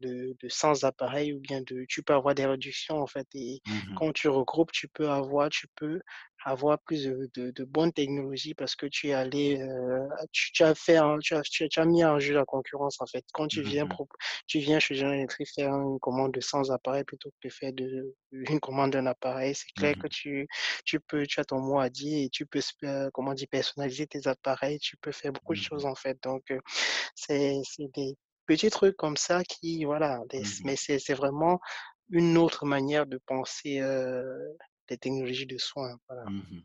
[0.00, 3.60] de de 100 appareils ou bien de tu peux avoir des réductions en fait et
[3.66, 3.96] Mmh mh.
[3.96, 6.00] quand tu regroupes, tu peux avoir tu peux
[6.46, 10.62] avoir plus de de de bonnes technologies parce que tu es allé, heu, tu tu
[10.64, 13.06] as fait un tu as tu as tu as mis en jeu la concurrence en
[13.06, 13.24] fait.
[13.34, 13.96] Quand tu Mmh viens mh.
[13.96, 14.08] prop
[14.46, 17.72] tu viens chez General Electric faire une commande de 100 appareils plutôt que de faire
[17.74, 20.08] de une commande d'un appareil, c'est Mmh clair que mh.
[20.08, 20.46] tu
[20.84, 23.48] tu peux tu as ton mot à dire et tu peux heu, comment dire?
[23.50, 26.60] Personnaliser tes appareils, tu peux faire beaucoup de Mmh choses en fait donc heu,
[27.16, 28.16] c'est c'est des
[28.46, 30.66] petits trucs comme ça qui voilà, des Mmh mh.
[30.66, 31.60] mais c'est c'est vraiment
[32.10, 34.56] une autre manière de penser, heu,
[34.90, 36.24] les technologies de soins, voilà.
[36.30, 36.62] Mmh mh.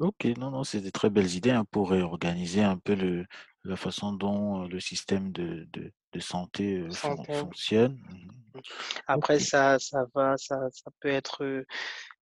[0.00, 3.26] OK, non, non, c'est des très belles idées, hein, pour réorganiser un peu le
[3.64, 7.94] la façon dont, le système de de de santé, fon Santé, fonctionne.
[7.94, 8.60] Mmh mh.
[9.06, 11.64] Après ça ça va, ça ça peut être,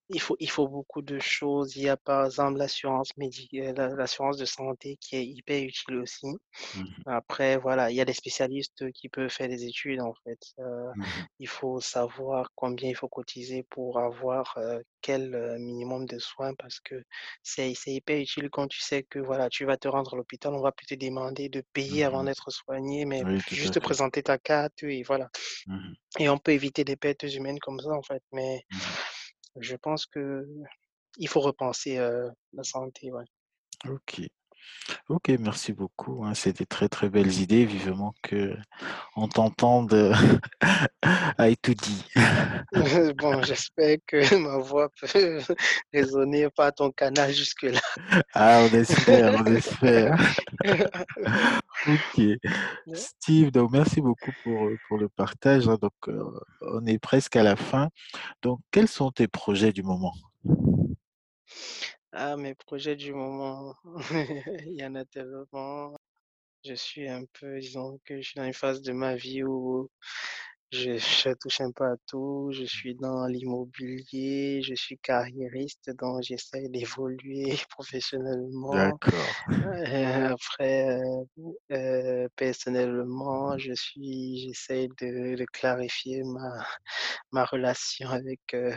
[0.09, 1.75] il faut il faut beaucoup de choses.
[1.75, 5.63] Il y a par exemple l'assurance médi heu, la l'assurance de santé qui est hyper
[5.63, 6.27] utile aussi.
[6.73, 7.03] Mmh mh.
[7.05, 10.91] Après voilà, il y a des spécialistes qui peuvent faire des études en fait, heu,
[10.95, 11.29] Mmh mh.
[11.39, 16.53] il faut savoir combien il faut cotiser pour avoir, heu, quel, heu, minimum de soins
[16.55, 17.03] parce que
[17.43, 20.61] c'est hyper utile quand tu sais que voilà, tu vas te rendre à l'hôpital, on
[20.61, 22.25] va plus te demander de payer Mmh avant mh.
[22.25, 23.81] d'être soigné, mais Oui, juste fait.
[23.81, 25.29] présenter ta carte et voilà
[25.65, 28.99] Mmh et on peut éviter des pertes humaines comme ça en fait, mais Mmh.
[29.59, 33.11] Je pense qu'il faut repenser, la santé.
[33.87, 34.21] OK.
[35.07, 37.65] OK, merci beaucoup, hein, c'est des très, très belles idées.
[37.65, 38.55] Vivement qu'on
[39.15, 40.13] on t'entende
[41.37, 42.05] à dit.
[43.17, 45.39] bon, j'espère que ma voix peut
[45.93, 47.79] résonner par ton canal jusque-là.
[48.33, 50.17] Ah, on espère, on espère.
[51.87, 52.23] ok.
[52.93, 55.67] Steve, donc merci beaucoup pour, pour le partage.
[55.67, 55.77] Hein.
[55.81, 56.23] Donc, euh,
[56.61, 57.89] on est presque à la fin.
[58.41, 60.13] Donc, quels sont tes projets du moment?
[62.13, 63.75] Ah, mes projets du moment,
[64.65, 65.95] il y en a tellement.
[66.65, 69.89] Je suis un peu, disons que je suis dans une phase de ma vie où
[70.71, 72.49] je, je touche un peu à tout.
[72.53, 78.99] Je suis dans l'immobilier, je suis carriériste, donc j'essaie d'évoluer professionnellement.
[79.01, 79.35] D'accord.
[79.65, 81.23] Euh, après, euh,
[81.71, 86.65] euh, personnellement, je suis, j'essaie de, de clarifier ma,
[87.31, 88.71] ma relation avec euh,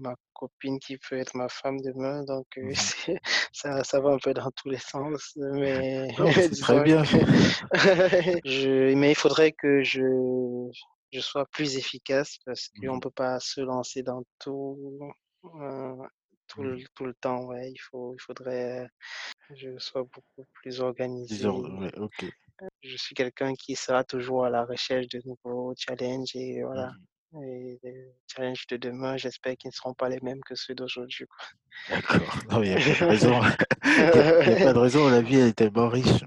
[0.00, 2.22] ma copine qui peut être ma femme demain.
[2.24, 3.20] Donc, euh, c'est-
[3.52, 5.32] ça, ça va un peu dans tous les sens.
[5.36, 6.30] Mais Non,
[6.60, 7.02] très bien.
[7.04, 10.02] que je, mais il faudrait que je,
[11.12, 12.94] je sois plus efficace parce qu'on Mhm.
[12.96, 14.98] ne peut pas se lancer dans tout,
[15.44, 15.94] euh,
[16.48, 16.84] tout, le, Mhm.
[16.94, 17.44] tout le temps.
[17.46, 17.70] Ouais.
[17.70, 18.88] Il faut, il faudrait
[19.48, 21.46] que je sois beaucoup plus organisé.
[21.48, 21.90] ouais.
[22.82, 26.90] Je suis quelqu'un qui sera toujours à la recherche de nouveaux challenges et voilà.
[27.32, 27.42] Mhm.
[27.42, 31.26] Et les challenges de demain, j'espère qu'ils ne seront pas les mêmes que ceux d'aujourd'hui.
[31.90, 32.18] D'accord.
[32.50, 33.40] Non, il n'y a pas de raison.
[33.84, 35.08] Il n'y a, a pas de raison.
[35.08, 36.24] La vie elle est tellement riche.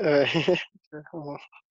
[0.00, 0.26] Ouais.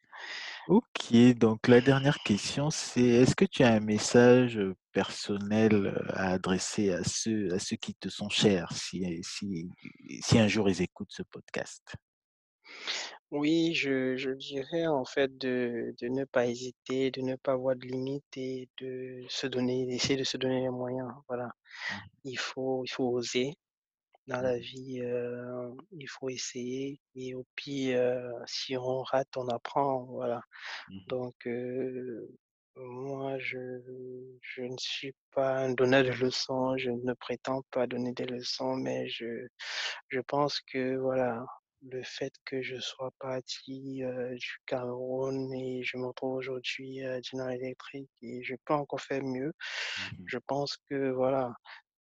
[0.67, 4.59] Ok, donc la dernière question, c'est est-ce que tu as un message
[4.93, 9.69] personnel à adresser à ceux, à ceux qui te sont chers, si, si,
[10.21, 11.83] si un jour ils écoutent ce podcast?
[13.31, 17.75] Oui, je, je dirais en fait de, de ne pas hésiter, de ne pas avoir
[17.75, 21.09] de limites et de se donner, d'essayer de se donner les moyens.
[21.27, 21.49] Voilà.
[21.89, 23.53] Mhm, Il faut, il faut oser
[24.27, 29.47] dans la vie, euh, il faut essayer et au pire, euh, si on rate, on
[29.49, 30.03] apprend.
[30.05, 30.41] Voilà.
[30.87, 32.29] mhm, Donc, euh,
[32.77, 33.57] moi, je,
[34.41, 38.75] je ne suis pas un donneur de leçons, je ne prétends pas donner des leçons,
[38.75, 39.47] mais je,
[40.09, 41.45] je pense que voilà,
[41.89, 47.21] le fait que je sois parti euh, du Cameroun et je me retrouve aujourd'hui à
[47.21, 49.53] General Electric et je peux encore faire mieux,
[49.97, 51.53] mhm, je pense que voilà,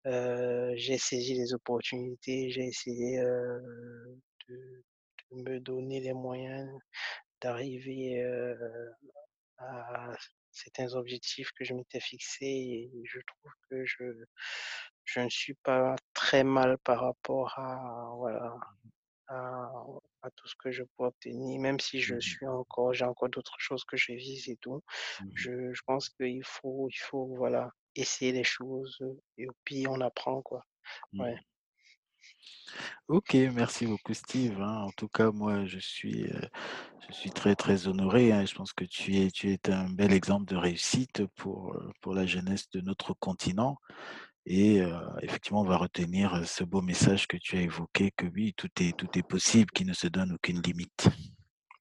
[0.06, 3.60] euh, j'ai saisi les opportunités, j'ai essayé euh,
[4.48, 4.84] de,
[5.32, 6.70] de me donner les moyens
[7.42, 8.90] d'arriver euh,
[9.58, 10.12] à
[10.52, 14.04] certains objectifs que je m'étais fixés et je trouve que je,
[15.04, 18.56] je ne suis pas très mal par rapport à, voilà,
[19.28, 19.70] à,
[20.22, 23.28] à tout ce que je peux obtenir, même si je mhm, suis encore, j'ai encore
[23.30, 24.82] d'autres choses que je vise et tout.
[25.18, 28.98] mhm, Je, je pense qu'il faut, il faut, voilà, essayer les choses
[29.38, 30.64] et puis on apprend, quoi.
[31.18, 31.34] Ouais.
[31.34, 31.40] mhm.
[33.08, 34.60] Ok, merci beaucoup Steve.
[34.60, 34.82] hein.
[34.82, 36.40] En tout cas, moi, je suis, euh,
[37.08, 38.32] je suis très très honoré.
[38.32, 38.44] hein.
[38.46, 42.26] Je pense que tu es, tu es un bel exemple de réussite pour, pour la
[42.26, 43.78] jeunesse de notre continent.
[44.46, 48.54] Et euh, effectivement, on va retenir ce beau message que tu as évoqué, que oui,
[48.56, 51.08] tout est, tout est possible, qu'il ne se donne aucune limite.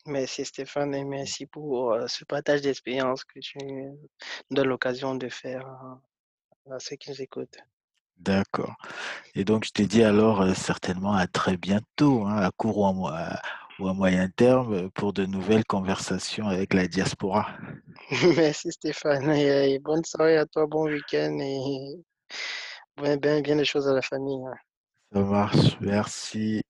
[0.09, 3.99] Merci Stéphane et merci pour euh, ce partage d'expérience que tu nous
[4.51, 6.01] donnes l'occasion de faire à,
[6.71, 7.57] à ceux qui nous écoutent.
[8.17, 8.75] D'accord.
[9.35, 12.85] Et donc, je te dis alors euh, certainement à très bientôt, hein, à court ou
[12.85, 13.39] à, mo- à-
[13.79, 17.47] ou à moyen terme, pour de nouvelles conversations avec la diaspora.
[18.35, 21.95] Merci Stéphane et, et bonne soirée à toi, bon week-end et
[22.97, 24.43] bien, bien, bien des choses à la famille.
[24.45, 24.57] hein.
[25.13, 25.79] Ça marche.
[25.79, 26.61] Merci.